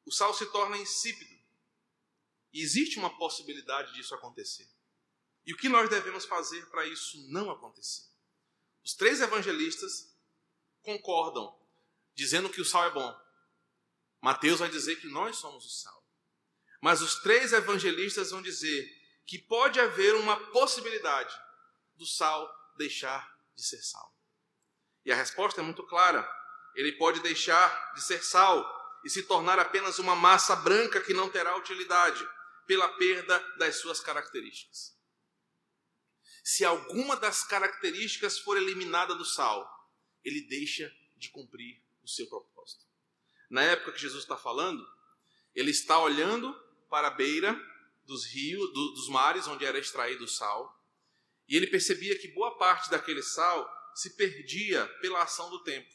o 0.04 0.12
sal 0.12 0.34
se 0.34 0.44
torna 0.52 0.76
insípido. 0.76 1.34
E 2.52 2.60
existe 2.60 2.98
uma 2.98 3.16
possibilidade 3.16 3.94
disso 3.94 4.14
acontecer. 4.14 4.68
E 5.46 5.54
o 5.54 5.56
que 5.56 5.70
nós 5.70 5.88
devemos 5.88 6.26
fazer 6.26 6.66
para 6.66 6.86
isso 6.86 7.16
não 7.30 7.50
acontecer? 7.50 8.04
Os 8.84 8.92
três 8.92 9.22
evangelistas 9.22 10.14
concordam, 10.82 11.58
dizendo 12.14 12.50
que 12.50 12.60
o 12.60 12.64
sal 12.64 12.84
é 12.84 12.90
bom. 12.90 13.20
Mateus 14.20 14.58
vai 14.58 14.68
dizer 14.68 14.96
que 14.96 15.06
nós 15.06 15.38
somos 15.38 15.64
o 15.64 15.70
sal. 15.70 16.06
Mas 16.78 17.00
os 17.00 17.22
três 17.22 17.54
evangelistas 17.54 18.32
vão 18.32 18.42
dizer 18.42 18.86
que 19.24 19.38
pode 19.38 19.80
haver 19.80 20.14
uma 20.16 20.36
possibilidade 20.50 21.34
do 22.02 22.06
sal 22.06 22.52
deixar 22.76 23.32
de 23.54 23.62
ser 23.62 23.80
sal. 23.82 24.12
E 25.04 25.12
a 25.12 25.16
resposta 25.16 25.60
é 25.60 25.64
muito 25.64 25.84
clara. 25.84 26.28
Ele 26.74 26.92
pode 26.92 27.20
deixar 27.20 27.94
de 27.94 28.02
ser 28.02 28.22
sal 28.22 28.64
e 29.04 29.10
se 29.10 29.22
tornar 29.22 29.58
apenas 29.58 29.98
uma 29.98 30.16
massa 30.16 30.56
branca 30.56 31.00
que 31.00 31.14
não 31.14 31.30
terá 31.30 31.56
utilidade, 31.56 32.26
pela 32.66 32.88
perda 32.96 33.38
das 33.58 33.76
suas 33.76 34.00
características. 34.00 34.96
Se 36.44 36.64
alguma 36.64 37.16
das 37.16 37.44
características 37.44 38.38
for 38.38 38.56
eliminada 38.56 39.14
do 39.14 39.24
sal, 39.24 39.68
ele 40.24 40.42
deixa 40.42 40.92
de 41.16 41.28
cumprir 41.30 41.82
o 42.02 42.08
seu 42.08 42.26
propósito. 42.28 42.84
Na 43.50 43.62
época 43.62 43.92
que 43.92 44.00
Jesus 44.00 44.22
está 44.22 44.36
falando, 44.36 44.84
ele 45.54 45.70
está 45.70 45.98
olhando 45.98 46.52
para 46.88 47.08
a 47.08 47.10
beira 47.10 47.54
dos 48.04 48.24
rios, 48.26 48.72
do, 48.72 48.92
dos 48.92 49.08
mares 49.08 49.46
onde 49.46 49.64
era 49.64 49.78
extraído 49.78 50.24
o 50.24 50.28
sal, 50.28 50.81
e 51.52 51.56
ele 51.56 51.66
percebia 51.66 52.18
que 52.18 52.28
boa 52.28 52.56
parte 52.56 52.88
daquele 52.88 53.22
sal 53.22 53.70
se 53.94 54.16
perdia 54.16 54.86
pela 55.02 55.22
ação 55.22 55.50
do 55.50 55.62
tempo. 55.62 55.94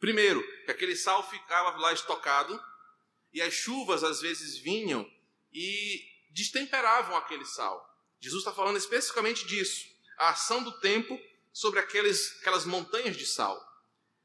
Primeiro, 0.00 0.42
que 0.64 0.72
aquele 0.72 0.96
sal 0.96 1.22
ficava 1.30 1.78
lá 1.78 1.92
estocado 1.92 2.60
e 3.32 3.40
as 3.40 3.54
chuvas 3.54 4.02
às 4.02 4.20
vezes 4.20 4.58
vinham 4.58 5.08
e 5.52 6.04
destemperavam 6.32 7.16
aquele 7.16 7.44
sal. 7.44 7.80
Jesus 8.18 8.40
está 8.40 8.52
falando 8.52 8.76
especificamente 8.76 9.46
disso, 9.46 9.86
a 10.18 10.30
ação 10.30 10.64
do 10.64 10.76
tempo 10.80 11.16
sobre 11.52 11.78
aqueles, 11.78 12.36
aquelas 12.40 12.64
montanhas 12.64 13.16
de 13.16 13.24
sal. 13.24 13.64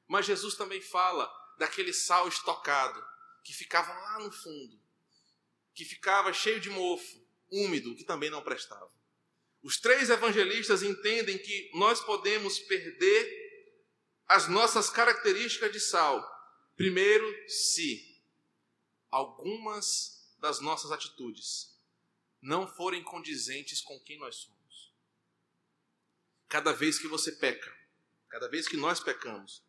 Mas 0.08 0.26
Jesus 0.26 0.56
também 0.56 0.82
fala 0.82 1.32
daquele 1.60 1.94
sal 1.94 2.28
estocado 2.28 3.00
que 3.44 3.54
ficava 3.54 3.94
lá 3.94 4.20
no 4.22 4.32
fundo, 4.32 4.82
que 5.76 5.86
ficava 5.86 6.34
cheio 6.34 6.60
de 6.60 6.72
mofo, 6.72 7.24
úmido, 7.52 7.96
que 7.96 8.04
também 8.04 8.32
não 8.32 8.42
prestava. 8.42 8.97
Os 9.68 9.78
três 9.78 10.10
evangelistas 10.10 10.82
entendem 10.82 11.38
que 11.38 11.70
nós 11.74 12.00
podemos 12.00 12.58
perder 12.58 13.76
as 14.26 14.48
nossas 14.48 14.90
características 14.90 15.74
de 15.74 15.82
sal. 15.82 16.26
Primeiro, 16.78 17.26
se 17.50 18.24
algumas 19.12 20.34
das 20.38 20.62
nossas 20.62 20.90
atitudes 20.90 21.78
não 22.42 22.66
forem 22.66 23.04
condizentes 23.04 23.82
com 23.82 24.00
quem 24.00 24.18
nós 24.18 24.38
somos. 24.38 24.94
Cada 26.48 26.72
vez 26.72 26.98
que 26.98 27.10
você 27.10 27.34
peca, 27.34 27.78
cada 28.30 28.48
vez 28.48 28.70
que 28.70 28.78
nós 28.78 29.02
pecamos, 29.02 29.62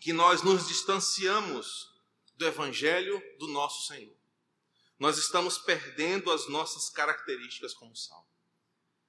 que 0.00 0.12
nós 0.12 0.42
nos 0.42 0.66
distanciamos 0.66 1.94
do 2.34 2.44
evangelho 2.44 3.22
do 3.38 3.46
nosso 3.46 3.86
Senhor. 3.86 4.16
Nós 4.98 5.18
estamos 5.18 5.58
perdendo 5.58 6.30
as 6.30 6.48
nossas 6.48 6.88
características 6.88 7.74
como 7.74 7.94
sal. 7.94 8.26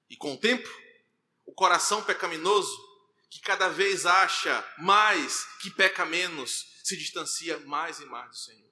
E 0.10 0.16
com 0.16 0.34
o 0.34 0.38
tempo, 0.38 0.68
o 1.46 1.54
coração 1.54 2.04
pecaminoso 2.04 2.86
que 3.30 3.40
cada 3.42 3.70
vez 3.70 4.06
acha 4.06 4.76
mais 4.78 5.44
que 5.60 5.70
peca 5.72 6.06
menos, 6.06 6.80
se 6.84 6.96
distancia 6.96 7.60
mais 7.60 8.00
e 8.00 8.06
mais 8.06 8.30
do 8.30 8.38
Senhor. 8.38 8.72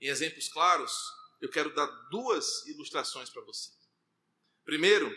Em 0.00 0.08
exemplos 0.08 0.48
claros, 0.48 0.92
eu 1.40 1.50
quero 1.50 1.74
dar 1.74 1.86
duas 2.10 2.66
ilustrações 2.66 3.30
para 3.30 3.42
você. 3.42 3.70
Primeiro, 4.64 5.10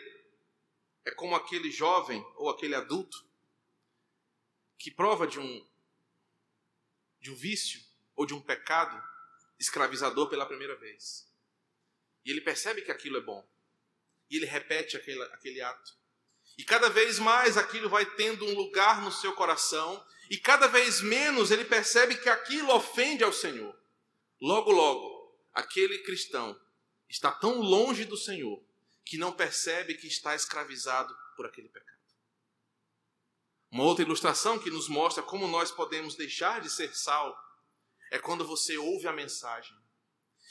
é 1.06 1.12
como 1.12 1.36
aquele 1.36 1.72
jovem 1.72 2.24
ou 2.36 2.50
aquele 2.50 2.76
adulto 2.76 3.26
que 4.78 4.92
prova 4.92 5.28
de 5.28 5.40
um 5.40 5.72
de 7.20 7.30
um 7.30 7.36
vício 7.36 7.80
ou 8.16 8.26
de 8.26 8.34
um 8.34 8.42
pecado 8.42 9.00
escravizador 9.62 10.28
pela 10.28 10.46
primeira 10.46 10.76
vez. 10.76 11.28
E 12.26 12.32
ele 12.32 12.42
percebe 12.42 12.82
que 12.82 12.92
aquilo 12.92 13.18
é 13.18 13.22
bom. 13.22 13.48
E 14.30 14.38
ele 14.38 14.46
repete 14.46 14.98
aquele, 14.98 15.22
aquele 15.26 15.62
ato. 15.62 15.92
E 16.58 16.64
cada 16.64 16.90
vez 16.90 17.20
mais 17.20 17.58
aquilo 17.58 17.90
vai 17.90 18.06
tendo 18.06 18.46
um 18.46 18.56
lugar 18.56 19.02
no 19.02 19.12
seu 19.12 19.34
coração, 19.34 20.04
e 20.30 20.38
cada 20.38 20.68
vez 20.68 21.00
menos 21.02 21.52
ele 21.52 21.66
percebe 21.66 22.18
que 22.18 22.30
aquilo 22.30 22.74
ofende 22.74 23.24
ao 23.24 23.32
Senhor. 23.32 23.76
Logo, 24.42 24.72
logo, 24.72 25.38
aquele 25.54 26.00
cristão 26.00 26.60
está 27.08 27.32
tão 27.32 27.62
longe 27.62 28.04
do 28.06 28.18
Senhor 28.18 28.62
que 29.06 29.18
não 29.18 29.32
percebe 29.32 29.96
que 29.96 30.08
está 30.08 30.36
escravizado 30.36 31.16
por 31.36 31.46
aquele 31.46 31.70
pecado. 31.70 31.92
Uma 33.70 33.84
outra 33.84 34.04
ilustração 34.04 34.60
que 34.60 34.70
nos 34.70 34.88
mostra 34.90 35.24
como 35.24 35.48
nós 35.48 35.72
podemos 35.72 36.16
deixar 36.16 36.62
de 36.62 36.70
ser 36.70 36.96
sal 36.96 37.38
é 38.12 38.20
quando 38.20 38.46
você 38.46 38.78
ouve 38.78 39.08
a 39.08 39.14
mensagem, 39.14 39.76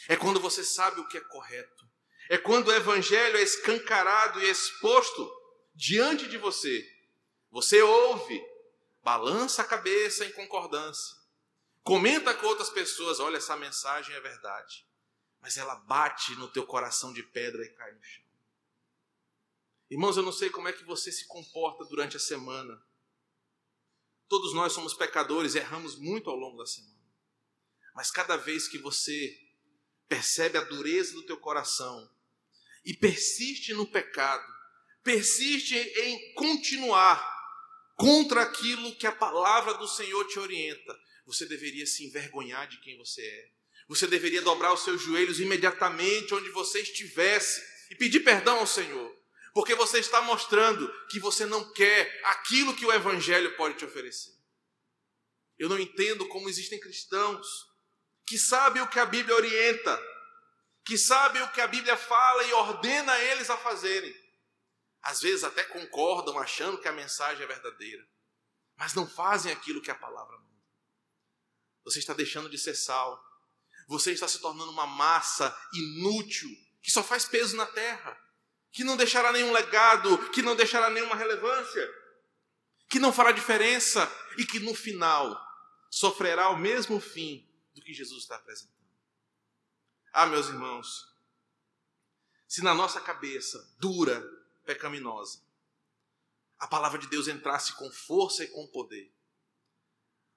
é 0.09 0.16
quando 0.16 0.40
você 0.40 0.64
sabe 0.64 0.99
o 0.99 1.07
que 1.07 1.18
é 1.18 1.20
correto, 1.20 1.88
é 2.31 2.38
quando 2.38 2.68
o 2.68 2.73
evangelho 2.73 3.37
é 3.37 3.42
escancarado 3.42 4.40
e 4.40 4.49
exposto 4.49 5.31
diante 5.75 6.27
de 6.27 6.38
você, 6.38 6.83
você 7.51 7.83
ouve, 7.83 8.42
balança 9.03 9.61
a 9.61 9.66
cabeça 9.66 10.25
em 10.25 10.33
concordância, 10.33 11.14
comenta 11.83 12.35
com 12.35 12.46
outras 12.46 12.70
pessoas: 12.70 13.20
olha, 13.20 13.37
essa 13.37 13.57
mensagem 13.57 14.14
é 14.16 14.20
verdade, 14.20 14.87
mas 15.39 15.59
ela 15.59 15.74
bate 15.74 16.34
no 16.37 16.49
teu 16.49 16.66
coração 16.66 17.12
de 17.12 17.22
pedra 17.22 17.62
e 17.62 17.68
cai 17.68 17.93
no 17.93 18.03
chão. 18.03 18.24
Irmãos, 19.91 20.16
eu 20.16 20.22
não 20.22 20.32
sei 20.32 20.49
como 20.49 20.68
é 20.68 20.72
que 20.72 20.84
você 20.84 21.12
se 21.12 21.26
comporta 21.26 21.84
durante 21.84 22.16
a 22.16 22.20
semana. 22.20 22.80
Todos 24.28 24.55
nós 24.55 24.72
somos 24.72 24.95
pecadores, 24.95 25.57
erramos 25.57 25.97
muito 25.97 26.30
ao 26.30 26.37
longo 26.37 26.57
da 26.57 26.66
semana. 26.66 26.99
Mas 28.01 28.11
cada 28.11 28.34
vez 28.34 28.66
que 28.66 28.78
você 28.78 29.38
percebe 30.09 30.57
a 30.57 30.62
dureza 30.62 31.12
do 31.12 31.26
teu 31.26 31.36
coração 31.36 32.11
e 32.82 32.94
persiste 32.94 33.74
no 33.74 33.86
pecado, 33.86 34.51
persiste 35.05 35.76
em 35.76 36.32
continuar 36.32 37.22
contra 37.96 38.40
aquilo 38.40 38.96
que 38.96 39.07
a 39.07 39.12
palavra 39.12 39.74
do 39.74 39.86
Senhor 39.86 40.26
te 40.28 40.38
orienta, 40.38 40.98
você 41.26 41.44
deveria 41.44 41.84
se 41.84 42.07
envergonhar 42.07 42.66
de 42.68 42.80
quem 42.80 42.96
você 42.96 43.20
é. 43.20 43.51
Você 43.86 44.07
deveria 44.07 44.40
dobrar 44.40 44.72
os 44.72 44.82
seus 44.82 45.03
joelhos 45.03 45.38
imediatamente 45.38 46.32
onde 46.32 46.48
você 46.53 46.80
estivesse 46.80 47.62
e 47.90 47.96
pedir 47.96 48.20
perdão 48.20 48.61
ao 48.61 48.66
Senhor, 48.66 49.14
porque 49.53 49.74
você 49.74 49.98
está 49.98 50.22
mostrando 50.22 50.90
que 51.11 51.20
você 51.20 51.44
não 51.44 51.70
quer 51.74 52.18
aquilo 52.24 52.74
que 52.74 52.86
o 52.86 52.92
Evangelho 52.94 53.55
pode 53.59 53.76
te 53.76 53.84
oferecer. 53.84 54.32
Eu 55.59 55.68
não 55.68 55.78
entendo 55.78 56.26
como 56.28 56.48
existem 56.48 56.80
cristãos 56.80 57.68
que 58.31 58.39
sabem 58.39 58.81
o 58.81 58.87
que 58.87 59.01
a 59.01 59.07
Bíblia 59.07 59.35
orienta, 59.35 60.01
que 60.85 60.97
sabem 60.97 61.43
o 61.43 61.51
que 61.51 61.61
a 61.61 61.66
Bíblia 61.66 61.97
fala 61.97 62.45
e 62.45 62.53
ordena 62.53 63.18
eles 63.18 63.51
a 63.51 63.57
fazerem. 63.57 64.14
Às 65.03 65.20
vezes 65.20 65.43
até 65.43 65.64
concordam 65.64 66.39
achando 66.39 66.78
que 66.78 66.87
a 66.87 66.93
mensagem 66.93 67.43
é 67.43 67.47
verdadeira, 67.49 68.07
mas 68.76 68.95
não 68.95 69.05
fazem 69.05 69.51
aquilo 69.51 69.83
que 69.83 69.91
a 69.91 69.97
palavra 69.97 70.39
manda. 70.39 70.62
Você 71.83 71.99
está 71.99 72.14
deixando 72.14 72.49
de 72.49 72.57
ser 72.57 72.76
sal. 72.76 73.20
Você 73.89 74.12
está 74.12 74.28
se 74.28 74.39
tornando 74.39 74.70
uma 74.70 74.87
massa 74.87 75.53
inútil 75.74 76.51
que 76.81 76.93
só 76.93 77.03
faz 77.03 77.24
peso 77.24 77.57
na 77.57 77.66
terra, 77.66 78.16
que 78.70 78.85
não 78.85 78.97
deixará 78.97 79.33
nenhum 79.33 79.51
legado, 79.51 80.31
que 80.31 80.41
não 80.41 80.55
deixará 80.55 80.89
nenhuma 80.89 81.16
relevância, 81.16 81.93
que 82.89 83.01
não 83.01 83.12
fará 83.12 83.33
diferença 83.33 84.09
e 84.39 84.47
que 84.47 84.61
no 84.61 84.72
final 84.72 85.37
sofrerá 85.91 86.51
o 86.51 86.57
mesmo 86.57 87.01
fim 87.01 87.49
do 87.81 87.87
que 87.87 87.95
Jesus 87.95 88.22
está 88.22 88.37
apresentando. 88.37 88.78
Ah, 90.12 90.26
meus 90.26 90.49
irmãos, 90.49 91.09
se 92.47 92.62
na 92.62 92.74
nossa 92.74 93.01
cabeça 93.01 93.74
dura, 93.78 94.20
pecaminosa, 94.64 95.43
a 96.59 96.66
palavra 96.66 96.99
de 96.99 97.09
Deus 97.09 97.26
entrasse 97.26 97.72
com 97.74 97.91
força 97.91 98.45
e 98.45 98.49
com 98.49 98.66
poder, 98.66 99.12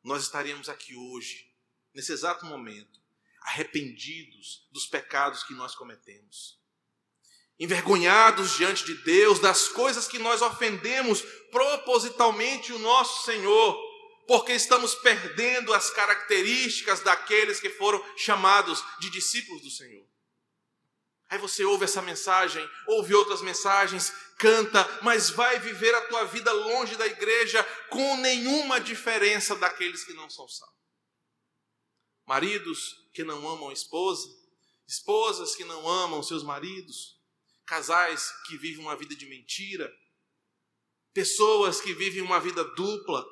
nós 0.02 0.24
estaríamos 0.24 0.70
aqui 0.70 0.96
hoje, 0.96 1.52
nesse 1.94 2.12
exato 2.12 2.46
momento, 2.46 3.02
arrependidos 3.42 4.68
dos 4.72 4.86
pecados 4.86 5.44
que 5.44 5.54
nós 5.54 5.76
cometemos, 5.76 6.60
envergonhados 7.60 8.56
diante 8.56 8.86
de 8.86 8.96
Deus 9.04 9.40
das 9.40 9.68
coisas 9.68 10.08
que 10.08 10.18
nós 10.18 10.42
ofendemos 10.42 11.22
propositalmente 11.52 12.72
o 12.72 12.80
nosso 12.80 13.26
Senhor, 13.26 13.78
porque 14.28 14.54
estamos 14.54 14.96
perdendo 14.96 15.74
as 15.74 15.90
características 15.90 17.02
daqueles 17.02 17.60
que 17.60 17.70
foram 17.70 18.04
chamados 18.18 18.84
de 19.00 19.10
discípulos 19.10 19.62
do 19.62 19.70
Senhor. 19.70 20.06
Aí 21.30 21.38
você 21.38 21.66
ouve 21.66 21.86
essa 21.86 22.02
mensagem, 22.02 22.68
ouve 22.88 23.16
outras 23.16 23.42
mensagens, 23.42 24.14
canta, 24.38 24.88
mas 25.02 25.32
vai 25.32 25.60
viver 25.60 25.94
a 25.96 26.02
tua 26.08 26.26
vida 26.26 26.52
longe 26.52 26.96
da 26.96 27.08
igreja 27.08 27.64
com 27.90 28.18
nenhuma 28.18 28.80
diferença 28.80 29.56
daqueles 29.56 30.04
que 30.04 30.14
não 30.14 30.30
são 30.30 30.48
salvos. 30.48 30.78
Maridos 32.26 33.10
que 33.14 33.24
não 33.24 33.48
amam 33.48 33.70
a 33.70 33.74
esposa, 33.74 34.30
esposas 34.88 35.56
que 35.56 35.64
não 35.64 35.88
amam 35.88 36.22
seus 36.22 36.44
maridos, 36.44 37.20
casais 37.66 38.32
que 38.46 38.58
vivem 38.58 38.84
uma 38.84 38.96
vida 38.96 39.16
de 39.16 39.26
mentira, 39.26 39.92
pessoas 41.14 41.82
que 41.82 41.94
vivem 41.94 42.22
uma 42.22 42.40
vida 42.40 42.64
dupla, 42.64 43.26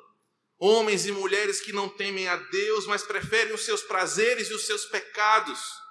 homens 0.64 1.06
e 1.06 1.12
mulheres 1.12 1.60
que 1.60 1.72
não 1.72 1.88
temem 1.88 2.28
a 2.28 2.36
Deus, 2.36 2.86
mas 2.86 3.02
preferem 3.02 3.52
os 3.52 3.64
seus 3.64 3.82
prazeres 3.82 4.48
e 4.48 4.54
os 4.54 4.66
seus 4.66 4.84
pecados 4.84 5.82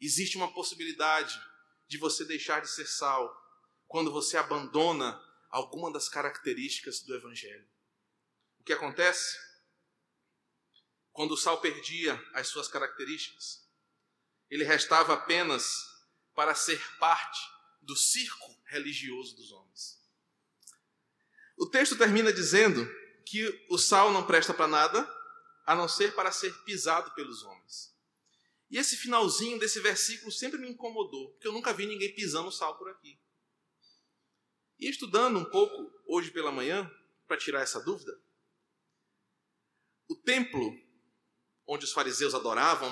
Existe 0.00 0.36
uma 0.36 0.52
possibilidade 0.52 1.40
de 1.88 1.98
você 1.98 2.24
deixar 2.24 2.60
de 2.60 2.70
ser 2.70 2.86
sal 2.86 3.34
quando 3.86 4.12
você 4.12 4.36
abandona 4.36 5.20
alguma 5.50 5.92
das 5.92 6.08
características 6.08 7.00
do 7.00 7.14
Evangelho. 7.14 7.68
O 8.60 8.64
que 8.64 8.72
acontece? 8.72 9.36
Quando 11.12 11.32
o 11.32 11.36
sal 11.36 11.60
perdia 11.60 12.14
as 12.32 12.46
suas 12.46 12.68
características, 12.68 13.66
ele 14.48 14.62
restava 14.62 15.14
apenas 15.14 15.84
para 16.32 16.54
ser 16.54 16.80
parte 16.98 17.40
do 17.82 17.96
circo 17.96 18.56
religioso 18.66 19.34
dos 19.34 19.50
homens. 19.50 19.98
O 21.56 21.68
texto 21.68 21.98
termina 21.98 22.32
dizendo 22.32 22.88
que 23.28 23.66
o 23.68 23.76
sal 23.76 24.10
não 24.10 24.26
presta 24.26 24.54
para 24.54 24.66
nada 24.66 25.06
a 25.66 25.74
não 25.74 25.86
ser 25.86 26.14
para 26.14 26.32
ser 26.32 26.50
pisado 26.64 27.10
pelos 27.14 27.42
homens. 27.42 27.94
E 28.70 28.78
esse 28.78 28.96
finalzinho 28.96 29.58
desse 29.58 29.80
versículo 29.80 30.32
sempre 30.32 30.58
me 30.58 30.70
incomodou, 30.70 31.32
porque 31.32 31.46
eu 31.46 31.52
nunca 31.52 31.74
vi 31.74 31.86
ninguém 31.86 32.14
pisando 32.14 32.50
sal 32.50 32.78
por 32.78 32.88
aqui. 32.88 33.20
E 34.78 34.88
estudando 34.88 35.38
um 35.38 35.44
pouco 35.44 35.92
hoje 36.06 36.30
pela 36.30 36.50
manhã, 36.50 36.90
para 37.26 37.36
tirar 37.36 37.60
essa 37.60 37.80
dúvida, 37.80 38.18
o 40.08 40.16
templo 40.16 40.74
onde 41.66 41.84
os 41.84 41.92
fariseus 41.92 42.34
adoravam 42.34 42.90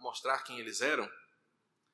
mostrar 0.00 0.42
quem 0.44 0.58
eles 0.58 0.80
eram, 0.80 1.10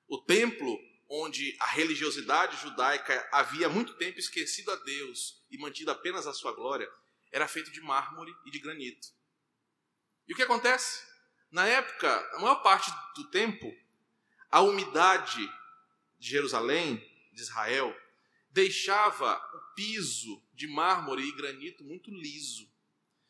o 0.06 0.18
templo 0.22 0.78
onde 1.08 1.56
a 1.58 1.66
religiosidade 1.66 2.56
judaica 2.62 3.28
havia 3.32 3.68
muito 3.68 3.94
tempo 3.94 4.20
esquecido 4.20 4.70
a 4.70 4.76
Deus 4.76 5.44
e 5.50 5.58
mantido 5.58 5.90
apenas 5.90 6.28
a 6.28 6.32
sua 6.32 6.52
glória, 6.52 6.88
era 7.34 7.48
feito 7.48 7.72
de 7.72 7.80
mármore 7.80 8.32
e 8.46 8.50
de 8.50 8.60
granito. 8.60 9.08
E 10.28 10.32
o 10.32 10.36
que 10.36 10.44
acontece? 10.44 11.04
Na 11.50 11.66
época, 11.66 12.08
a 12.36 12.38
maior 12.38 12.62
parte 12.62 12.92
do 13.16 13.28
tempo, 13.28 13.74
a 14.48 14.60
umidade 14.60 15.44
de 16.16 16.28
Jerusalém, 16.28 16.96
de 17.32 17.42
Israel, 17.42 17.92
deixava 18.50 19.36
o 19.52 19.74
piso 19.74 20.40
de 20.54 20.68
mármore 20.68 21.24
e 21.24 21.36
granito 21.36 21.82
muito 21.82 22.08
liso. 22.12 22.72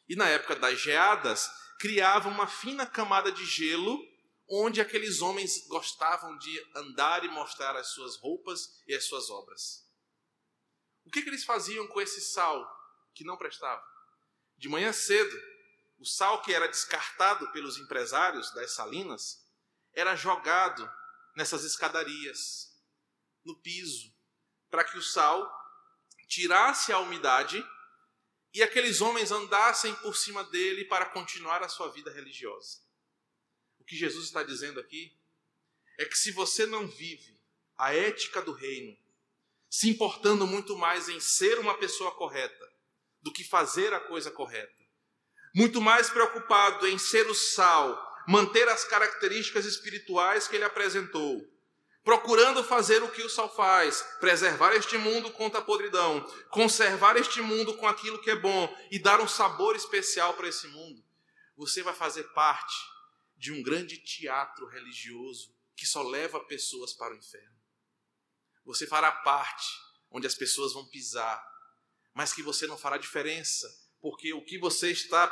E 0.06 0.14
na 0.14 0.28
época 0.28 0.54
das 0.54 0.78
geadas, 0.78 1.50
criava 1.80 2.28
uma 2.28 2.46
fina 2.46 2.86
camada 2.86 3.32
de 3.32 3.46
gelo 3.46 3.98
onde 4.46 4.82
aqueles 4.82 5.22
homens 5.22 5.66
gostavam 5.66 6.36
de 6.36 6.70
andar 6.76 7.24
e 7.24 7.28
mostrar 7.28 7.74
as 7.74 7.94
suas 7.94 8.16
roupas 8.18 8.82
e 8.86 8.94
as 8.94 9.04
suas 9.04 9.30
obras. 9.30 9.88
O 11.06 11.10
que, 11.10 11.22
que 11.22 11.30
eles 11.30 11.44
faziam 11.44 11.86
com 11.86 12.02
esse 12.02 12.20
sal 12.20 12.62
que 13.14 13.24
não 13.24 13.38
prestava? 13.38 13.93
De 14.56 14.68
manhã 14.68 14.92
cedo, 14.92 15.36
o 15.98 16.04
sal 16.04 16.42
que 16.42 16.52
era 16.52 16.68
descartado 16.68 17.50
pelos 17.52 17.78
empresários 17.78 18.52
das 18.54 18.72
salinas 18.72 19.42
era 19.92 20.14
jogado 20.16 20.90
nessas 21.36 21.64
escadarias, 21.64 22.72
no 23.44 23.56
piso, 23.60 24.12
para 24.70 24.84
que 24.84 24.98
o 24.98 25.02
sal 25.02 25.50
tirasse 26.28 26.92
a 26.92 26.98
umidade 26.98 27.64
e 28.52 28.62
aqueles 28.62 29.00
homens 29.00 29.32
andassem 29.32 29.94
por 29.96 30.16
cima 30.16 30.44
dele 30.44 30.84
para 30.84 31.06
continuar 31.06 31.62
a 31.62 31.68
sua 31.68 31.90
vida 31.90 32.10
religiosa. 32.10 32.82
O 33.78 33.84
que 33.84 33.96
Jesus 33.96 34.26
está 34.26 34.42
dizendo 34.42 34.80
aqui 34.80 35.16
é 35.98 36.04
que 36.04 36.16
se 36.16 36.32
você 36.32 36.66
não 36.66 36.86
vive 36.86 37.40
a 37.76 37.94
ética 37.94 38.40
do 38.42 38.52
reino, 38.52 38.96
se 39.68 39.88
importando 39.88 40.46
muito 40.46 40.76
mais 40.76 41.08
em 41.08 41.20
ser 41.20 41.58
uma 41.58 41.76
pessoa 41.78 42.14
correta 42.14 42.73
do 43.24 43.32
que 43.32 43.42
fazer 43.42 43.92
a 43.94 43.98
coisa 44.00 44.30
correta, 44.30 44.84
muito 45.54 45.80
mais 45.80 46.10
preocupado 46.10 46.86
em 46.86 46.98
ser 46.98 47.26
o 47.26 47.34
sal, 47.34 47.98
manter 48.28 48.68
as 48.68 48.84
características 48.84 49.64
espirituais 49.64 50.46
que 50.46 50.56
ele 50.56 50.64
apresentou, 50.64 51.42
procurando 52.04 52.62
fazer 52.62 53.02
o 53.02 53.10
que 53.10 53.22
o 53.22 53.30
sal 53.30 53.52
faz, 53.56 54.02
preservar 54.20 54.74
este 54.74 54.98
mundo 54.98 55.32
contra 55.32 55.60
a 55.60 55.64
podridão, 55.64 56.20
conservar 56.50 57.16
este 57.16 57.40
mundo 57.40 57.74
com 57.78 57.88
aquilo 57.88 58.20
que 58.20 58.30
é 58.30 58.36
bom 58.36 58.72
e 58.90 58.98
dar 58.98 59.22
um 59.22 59.26
sabor 59.26 59.74
especial 59.74 60.34
para 60.34 60.48
esse 60.48 60.68
mundo, 60.68 61.02
você 61.56 61.82
vai 61.82 61.94
fazer 61.94 62.24
parte 62.34 62.76
de 63.38 63.52
um 63.52 63.62
grande 63.62 63.96
teatro 63.96 64.66
religioso 64.66 65.54
que 65.74 65.86
só 65.86 66.02
leva 66.02 66.38
pessoas 66.40 66.92
para 66.92 67.14
o 67.14 67.16
inferno. 67.16 67.56
Você 68.66 68.86
fará 68.86 69.10
parte 69.10 69.66
onde 70.10 70.26
as 70.26 70.34
pessoas 70.34 70.74
vão 70.74 70.86
pisar, 70.88 71.42
mas 72.14 72.32
que 72.32 72.42
você 72.42 72.66
não 72.66 72.78
fará 72.78 72.96
diferença, 72.96 73.68
porque 74.00 74.32
o 74.32 74.44
que 74.44 74.56
você 74.56 74.90
está 74.90 75.26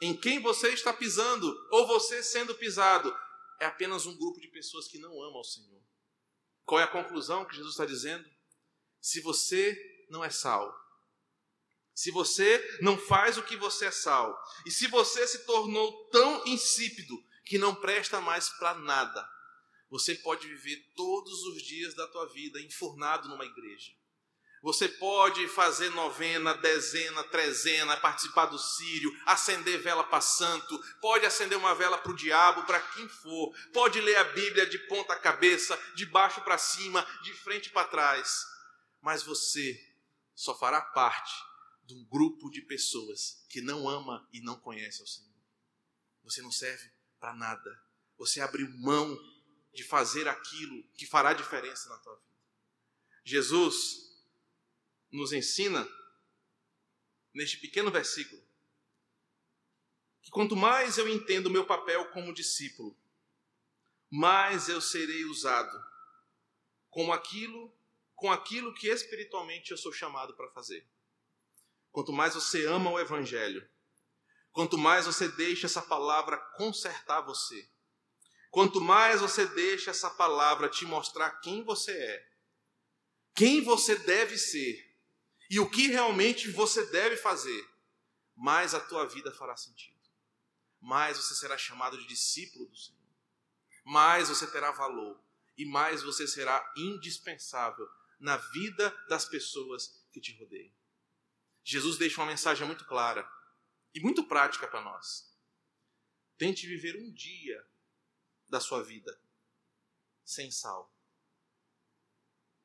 em 0.00 0.16
quem 0.16 0.40
você 0.40 0.70
está 0.70 0.92
pisando, 0.92 1.56
ou 1.70 1.86
você 1.86 2.22
sendo 2.22 2.54
pisado, 2.54 3.14
é 3.60 3.66
apenas 3.66 4.06
um 4.06 4.16
grupo 4.16 4.40
de 4.40 4.48
pessoas 4.48 4.88
que 4.88 4.98
não 4.98 5.22
amam 5.22 5.36
ao 5.36 5.44
Senhor. 5.44 5.80
Qual 6.64 6.80
é 6.80 6.84
a 6.84 6.88
conclusão 6.88 7.44
que 7.44 7.54
Jesus 7.54 7.74
está 7.74 7.86
dizendo? 7.86 8.28
Se 9.00 9.20
você 9.20 10.06
não 10.10 10.24
é 10.24 10.30
sal, 10.30 10.74
se 11.94 12.10
você 12.10 12.78
não 12.80 12.98
faz 12.98 13.38
o 13.38 13.42
que 13.42 13.56
você 13.56 13.86
é 13.86 13.90
sal, 13.90 14.36
e 14.66 14.70
se 14.70 14.88
você 14.88 15.26
se 15.26 15.44
tornou 15.46 16.08
tão 16.08 16.44
insípido 16.46 17.14
que 17.44 17.56
não 17.58 17.74
presta 17.74 18.20
mais 18.20 18.48
para 18.48 18.74
nada, 18.74 19.28
você 19.88 20.14
pode 20.16 20.48
viver 20.48 20.92
todos 20.96 21.44
os 21.44 21.62
dias 21.62 21.94
da 21.94 22.08
tua 22.08 22.26
vida 22.32 22.60
enfurnado 22.60 23.28
numa 23.28 23.44
igreja. 23.44 23.92
Você 24.64 24.88
pode 24.88 25.46
fazer 25.48 25.90
novena, 25.90 26.54
dezena, 26.54 27.22
trezena, 27.24 27.98
participar 27.98 28.46
do 28.46 28.58
sírio, 28.58 29.14
acender 29.26 29.78
vela 29.82 30.02
para 30.02 30.22
santo, 30.22 30.82
pode 31.02 31.26
acender 31.26 31.58
uma 31.58 31.74
vela 31.74 31.98
para 31.98 32.10
o 32.10 32.16
diabo, 32.16 32.64
para 32.64 32.80
quem 32.80 33.06
for, 33.06 33.54
pode 33.74 34.00
ler 34.00 34.16
a 34.16 34.24
Bíblia 34.24 34.64
de 34.64 34.78
ponta 34.88 35.14
cabeça, 35.16 35.78
de 35.94 36.06
baixo 36.06 36.40
para 36.40 36.56
cima, 36.56 37.06
de 37.22 37.34
frente 37.34 37.68
para 37.68 37.88
trás, 37.88 38.42
mas 39.02 39.22
você 39.22 39.78
só 40.34 40.58
fará 40.58 40.80
parte 40.80 41.34
de 41.84 41.92
um 41.92 42.02
grupo 42.06 42.48
de 42.48 42.62
pessoas 42.62 43.44
que 43.50 43.60
não 43.60 43.86
ama 43.86 44.26
e 44.32 44.40
não 44.40 44.58
conhece 44.58 45.02
o 45.02 45.06
Senhor. 45.06 45.44
Você 46.22 46.40
não 46.40 46.50
serve 46.50 46.90
para 47.20 47.34
nada. 47.34 47.82
Você 48.16 48.40
abriu 48.40 48.66
mão 48.78 49.14
de 49.74 49.84
fazer 49.84 50.26
aquilo 50.26 50.82
que 50.94 51.04
fará 51.04 51.34
diferença 51.34 51.86
na 51.90 51.98
tua 51.98 52.14
vida. 52.14 52.24
Jesus 53.26 54.13
nos 55.14 55.32
ensina, 55.32 55.88
neste 57.32 57.56
pequeno 57.58 57.88
versículo, 57.88 58.42
que 60.20 60.30
quanto 60.30 60.56
mais 60.56 60.98
eu 60.98 61.08
entendo 61.08 61.46
o 61.46 61.50
meu 61.50 61.64
papel 61.64 62.10
como 62.10 62.34
discípulo, 62.34 62.96
mais 64.10 64.68
eu 64.68 64.80
serei 64.80 65.24
usado 65.24 65.80
como 66.90 67.12
aquilo, 67.12 67.72
com 68.16 68.32
aquilo 68.32 68.74
que 68.74 68.88
espiritualmente 68.88 69.70
eu 69.70 69.76
sou 69.76 69.92
chamado 69.92 70.34
para 70.34 70.50
fazer. 70.50 70.84
Quanto 71.92 72.12
mais 72.12 72.34
você 72.34 72.66
ama 72.66 72.90
o 72.90 72.98
evangelho, 72.98 73.68
quanto 74.50 74.76
mais 74.76 75.06
você 75.06 75.28
deixa 75.28 75.66
essa 75.66 75.82
palavra 75.82 76.36
consertar 76.56 77.20
você, 77.20 77.68
quanto 78.50 78.80
mais 78.80 79.20
você 79.20 79.46
deixa 79.46 79.92
essa 79.92 80.10
palavra 80.10 80.68
te 80.68 80.84
mostrar 80.84 81.30
quem 81.40 81.62
você 81.62 81.92
é, 81.92 82.28
quem 83.32 83.62
você 83.62 83.94
deve 83.96 84.36
ser 84.36 84.83
e 85.54 85.60
o 85.60 85.70
que 85.70 85.86
realmente 85.86 86.50
você 86.50 86.84
deve 86.86 87.16
fazer, 87.16 87.64
mais 88.34 88.74
a 88.74 88.80
tua 88.80 89.06
vida 89.06 89.30
fará 89.30 89.56
sentido. 89.56 90.02
Mais 90.80 91.16
você 91.16 91.32
será 91.32 91.56
chamado 91.56 91.96
de 91.96 92.08
discípulo 92.08 92.66
do 92.66 92.76
Senhor. 92.76 92.98
Mais 93.84 94.28
você 94.28 94.50
terá 94.50 94.72
valor 94.72 95.16
e 95.56 95.64
mais 95.64 96.02
você 96.02 96.26
será 96.26 96.72
indispensável 96.76 97.88
na 98.18 98.36
vida 98.36 98.90
das 99.08 99.26
pessoas 99.26 100.04
que 100.10 100.20
te 100.20 100.36
rodeiam. 100.36 100.74
Jesus 101.62 101.98
deixa 101.98 102.20
uma 102.20 102.26
mensagem 102.26 102.66
muito 102.66 102.84
clara 102.84 103.24
e 103.94 104.00
muito 104.00 104.24
prática 104.24 104.66
para 104.66 104.80
nós. 104.80 105.32
Tente 106.36 106.66
viver 106.66 106.96
um 106.96 107.12
dia 107.12 107.64
da 108.48 108.58
sua 108.58 108.82
vida 108.82 109.16
sem 110.24 110.50
sal. 110.50 110.92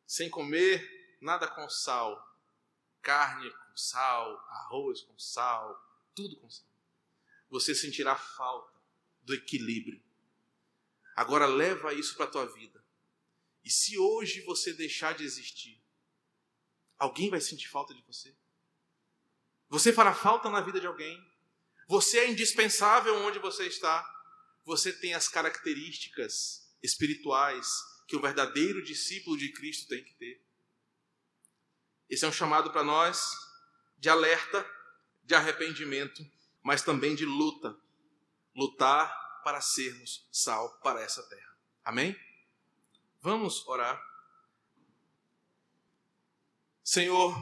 Sem 0.07 0.27
comer 0.27 1.19
nada 1.21 1.47
com 1.47 1.69
sal. 1.69 2.27
Carne 3.01 3.49
com 3.49 3.77
sal, 3.77 4.37
arroz 4.49 5.01
com 5.01 5.17
sal, 5.17 5.79
tudo 6.15 6.35
com 6.37 6.49
sal. 6.49 6.67
Você 7.49 7.73
sentirá 7.73 8.15
falta 8.15 8.77
do 9.23 9.33
equilíbrio. 9.33 10.01
Agora 11.15 11.45
leva 11.45 11.93
isso 11.93 12.15
para 12.15 12.25
a 12.25 12.29
tua 12.29 12.45
vida. 12.45 12.83
E 13.63 13.69
se 13.69 13.97
hoje 13.97 14.41
você 14.41 14.73
deixar 14.73 15.13
de 15.13 15.23
existir, 15.23 15.81
alguém 16.97 17.29
vai 17.29 17.41
sentir 17.41 17.67
falta 17.67 17.93
de 17.93 18.01
você? 18.03 18.33
Você 19.69 19.93
fará 19.93 20.13
falta 20.13 20.49
na 20.49 20.61
vida 20.61 20.79
de 20.79 20.87
alguém? 20.87 21.23
Você 21.87 22.19
é 22.19 22.29
indispensável 22.29 23.15
onde 23.25 23.39
você 23.39 23.67
está? 23.67 24.03
Você 24.65 24.93
tem 24.93 25.13
as 25.13 25.27
características 25.27 26.67
espirituais 26.81 27.67
que 28.07 28.15
o 28.15 28.21
verdadeiro 28.21 28.83
discípulo 28.83 29.37
de 29.37 29.51
Cristo 29.51 29.87
tem 29.87 30.03
que 30.03 30.13
ter. 30.15 30.41
Esse 32.09 32.25
é 32.25 32.27
um 32.27 32.31
chamado 32.33 32.71
para 32.71 32.83
nós 32.83 33.31
de 33.97 34.09
alerta, 34.09 34.65
de 35.23 35.35
arrependimento, 35.35 36.25
mas 36.63 36.81
também 36.81 37.15
de 37.15 37.25
luta. 37.25 37.75
Lutar 38.55 39.41
para 39.43 39.61
sermos 39.61 40.27
sal 40.31 40.79
para 40.81 41.01
essa 41.01 41.21
terra. 41.23 41.55
Amém? 41.83 42.15
Vamos 43.21 43.65
orar. 43.67 44.01
Senhor, 46.83 47.35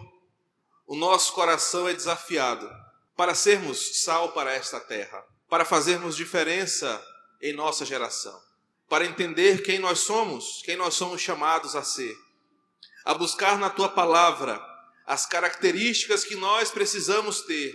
o 0.86 0.96
nosso 0.96 1.34
coração 1.34 1.88
é 1.88 1.94
desafiado 1.94 2.70
para 3.16 3.34
sermos 3.34 4.04
sal 4.04 4.32
para 4.32 4.54
esta 4.54 4.80
terra, 4.80 5.26
para 5.50 5.66
fazermos 5.66 6.16
diferença 6.16 7.04
em 7.42 7.54
nossa 7.54 7.86
geração, 7.86 8.40
para 8.90 9.06
entender 9.06 9.64
quem 9.64 9.80
nós 9.80 10.00
somos, 10.00 10.62
quem 10.64 10.76
nós 10.76 10.94
somos 10.94 11.22
chamados 11.22 11.76
a 11.76 11.84
ser, 11.84 12.16
a 13.08 13.14
buscar 13.14 13.58
na 13.58 13.70
tua 13.70 13.88
palavra 13.88 14.62
as 15.06 15.26
características 15.26 16.26
que 16.26 16.36
nós 16.36 16.70
precisamos 16.70 17.40
ter 17.44 17.74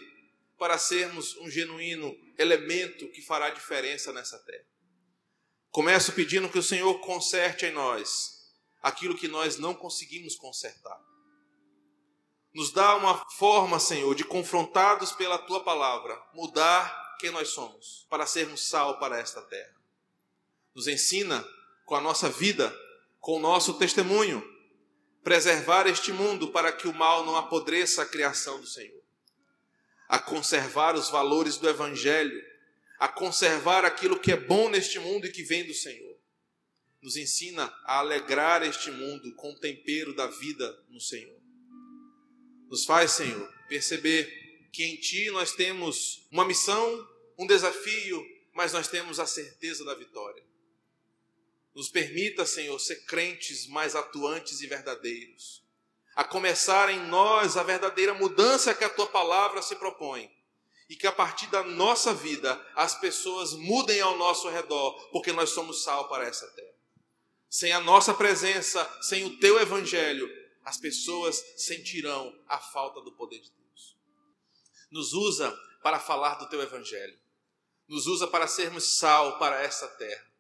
para 0.59 0.77
sermos 0.77 1.35
um 1.39 1.49
genuíno 1.49 2.15
elemento 2.37 3.11
que 3.13 3.23
fará 3.23 3.49
diferença 3.49 4.13
nessa 4.13 4.39
terra. 4.41 4.67
Começo 5.71 6.13
pedindo 6.13 6.51
que 6.51 6.59
o 6.59 6.63
Senhor 6.63 7.01
conserte 7.01 7.65
em 7.65 7.73
nós 7.73 8.53
aquilo 8.83 9.17
que 9.17 9.27
nós 9.27 9.57
não 9.57 9.73
conseguimos 9.73 10.37
consertar. 10.37 11.01
Nos 12.53 12.71
dá 12.71 12.95
uma 12.97 13.25
forma, 13.31 13.81
Senhor, 13.81 14.15
de 14.15 14.25
confrontados 14.25 15.13
pela 15.13 15.39
tua 15.39 15.65
palavra, 15.65 16.15
mudar 16.35 17.17
quem 17.19 17.31
nós 17.31 17.49
somos, 17.49 18.07
para 18.11 18.27
sermos 18.27 18.69
sal 18.69 18.99
para 18.99 19.19
esta 19.19 19.41
terra. 19.41 19.81
Nos 20.75 20.87
ensina 20.87 21.43
com 21.87 21.95
a 21.95 22.03
nossa 22.03 22.29
vida, 22.29 22.71
com 23.19 23.39
o 23.39 23.41
nosso 23.41 23.79
testemunho, 23.79 24.52
preservar 25.23 25.87
este 25.87 26.13
mundo 26.13 26.49
para 26.49 26.73
que 26.73 26.89
o 26.89 26.95
mal 26.95 27.25
não 27.25 27.37
apodreça 27.37 28.03
a 28.03 28.07
criação 28.07 28.61
do 28.61 28.67
Senhor, 28.67 29.03
a 30.09 30.19
conservar 30.19 30.95
os 30.95 31.09
valores 31.09 31.57
do 31.57 31.69
Evangelho 31.69 32.53
a 33.03 33.09
conservar 33.09 33.85
aquilo 33.85 34.21
que 34.21 34.31
é 34.31 34.37
bom 34.37 34.69
neste 34.69 34.97
mundo 35.01 35.27
e 35.27 35.33
que 35.33 35.43
vem 35.43 35.67
do 35.67 35.75
Senhor. 35.75 36.17
Nos 37.03 37.17
ensina 37.17 37.65
a 37.85 37.99
alegrar 37.99 38.63
este 38.63 38.93
mundo 38.93 39.35
com 39.35 39.51
o 39.51 39.59
tempero 39.59 40.15
da 40.15 40.29
vida 40.29 40.85
no 40.89 41.01
Senhor. 41.01 41.37
Nos 42.71 42.85
faz, 42.85 43.11
Senhor, 43.11 43.53
perceber 43.69 44.69
que 44.73 44.85
em 44.85 44.95
Ti 44.99 45.33
nós 45.33 45.51
temos 45.51 46.29
uma 46.31 46.45
missão, 46.45 47.09
um 47.37 47.45
desafio, 47.45 48.25
mas 48.55 48.73
nós 48.73 48.87
temos 48.87 49.19
a 49.19 49.27
certeza 49.27 49.85
da 49.85 49.97
vitória. 49.97 50.45
Nos 51.75 51.89
permita, 51.89 52.45
Senhor, 52.45 52.79
ser 52.79 53.05
crentes 53.07 53.67
mais 53.67 53.97
atuantes 53.97 54.61
e 54.61 54.67
verdadeiros, 54.67 55.63
a 56.15 56.23
começar 56.23 56.91
em 56.91 57.07
nós 57.07 57.57
a 57.57 57.63
verdadeira 57.63 58.13
mudança 58.13 58.75
que 58.75 58.85
a 58.85 58.91
Tua 58.91 59.07
palavra 59.07 59.63
se 59.63 59.77
propõe 59.77 60.31
e 60.89 60.97
que 60.97 61.07
a 61.07 61.13
partir 61.13 61.47
da 61.47 61.63
nossa 61.63 62.13
vida 62.13 62.61
as 62.75 62.95
pessoas 63.01 63.55
mudem 63.55 64.01
ao 64.03 64.19
nosso 64.19 64.49
redor, 64.51 64.93
porque 65.11 65.33
nós 65.33 65.51
somos 65.51 65.83
sal 65.83 66.09
para 66.09 66.27
essa 66.27 66.47
terra. 66.49 66.75
Sem 67.49 67.73
a 67.73 67.81
nossa 67.81 68.13
presença, 68.13 68.85
sem 69.01 69.25
o 69.25 69.39
teu 69.39 69.59
evangelho, 69.61 70.29
as 70.65 70.77
pessoas 70.77 71.43
sentirão 71.57 72.39
a 72.47 72.59
falta 72.59 73.01
do 73.01 73.13
poder 73.13 73.41
de 73.41 73.51
Deus. 73.51 73.97
Nos 74.91 75.13
usa 75.13 75.51
para 75.83 75.99
falar 75.99 76.35
do 76.35 76.49
teu 76.49 76.61
evangelho. 76.63 77.19
Nos 77.89 78.07
usa 78.07 78.27
para 78.27 78.47
sermos 78.47 78.97
sal 78.99 79.39
para 79.39 79.61
essa 79.63 79.89
terra. 79.89 80.32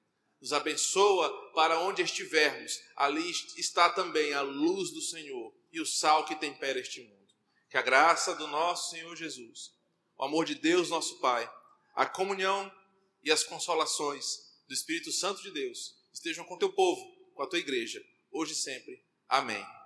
Nos 0.42 0.52
abençoa 0.52 1.52
para 1.54 1.80
onde 1.80 2.02
estivermos. 2.02 2.78
Ali 2.94 3.30
está 3.56 3.88
também 3.88 4.34
a 4.34 4.42
luz 4.42 4.90
do 4.90 5.00
Senhor 5.00 5.54
e 5.72 5.80
o 5.80 5.86
sal 5.86 6.26
que 6.26 6.36
tempera 6.36 6.78
este 6.78 7.00
mundo. 7.00 7.32
Que 7.70 7.78
a 7.78 7.82
graça 7.82 8.34
do 8.34 8.46
nosso 8.46 8.90
Senhor 8.90 9.16
Jesus 9.16 9.72
o 10.22 10.24
amor 10.24 10.44
de 10.44 10.54
Deus, 10.54 10.88
nosso 10.88 11.18
Pai, 11.18 11.50
a 11.96 12.06
comunhão 12.06 12.72
e 13.24 13.32
as 13.32 13.42
consolações 13.42 14.24
do 14.68 14.72
Espírito 14.72 15.10
Santo 15.10 15.42
de 15.42 15.50
Deus 15.50 15.96
estejam 16.12 16.44
com 16.44 16.56
teu 16.56 16.72
povo, 16.72 17.02
com 17.34 17.42
a 17.42 17.46
tua 17.48 17.58
igreja, 17.58 18.00
hoje 18.30 18.52
e 18.52 18.56
sempre. 18.56 19.04
Amém. 19.28 19.81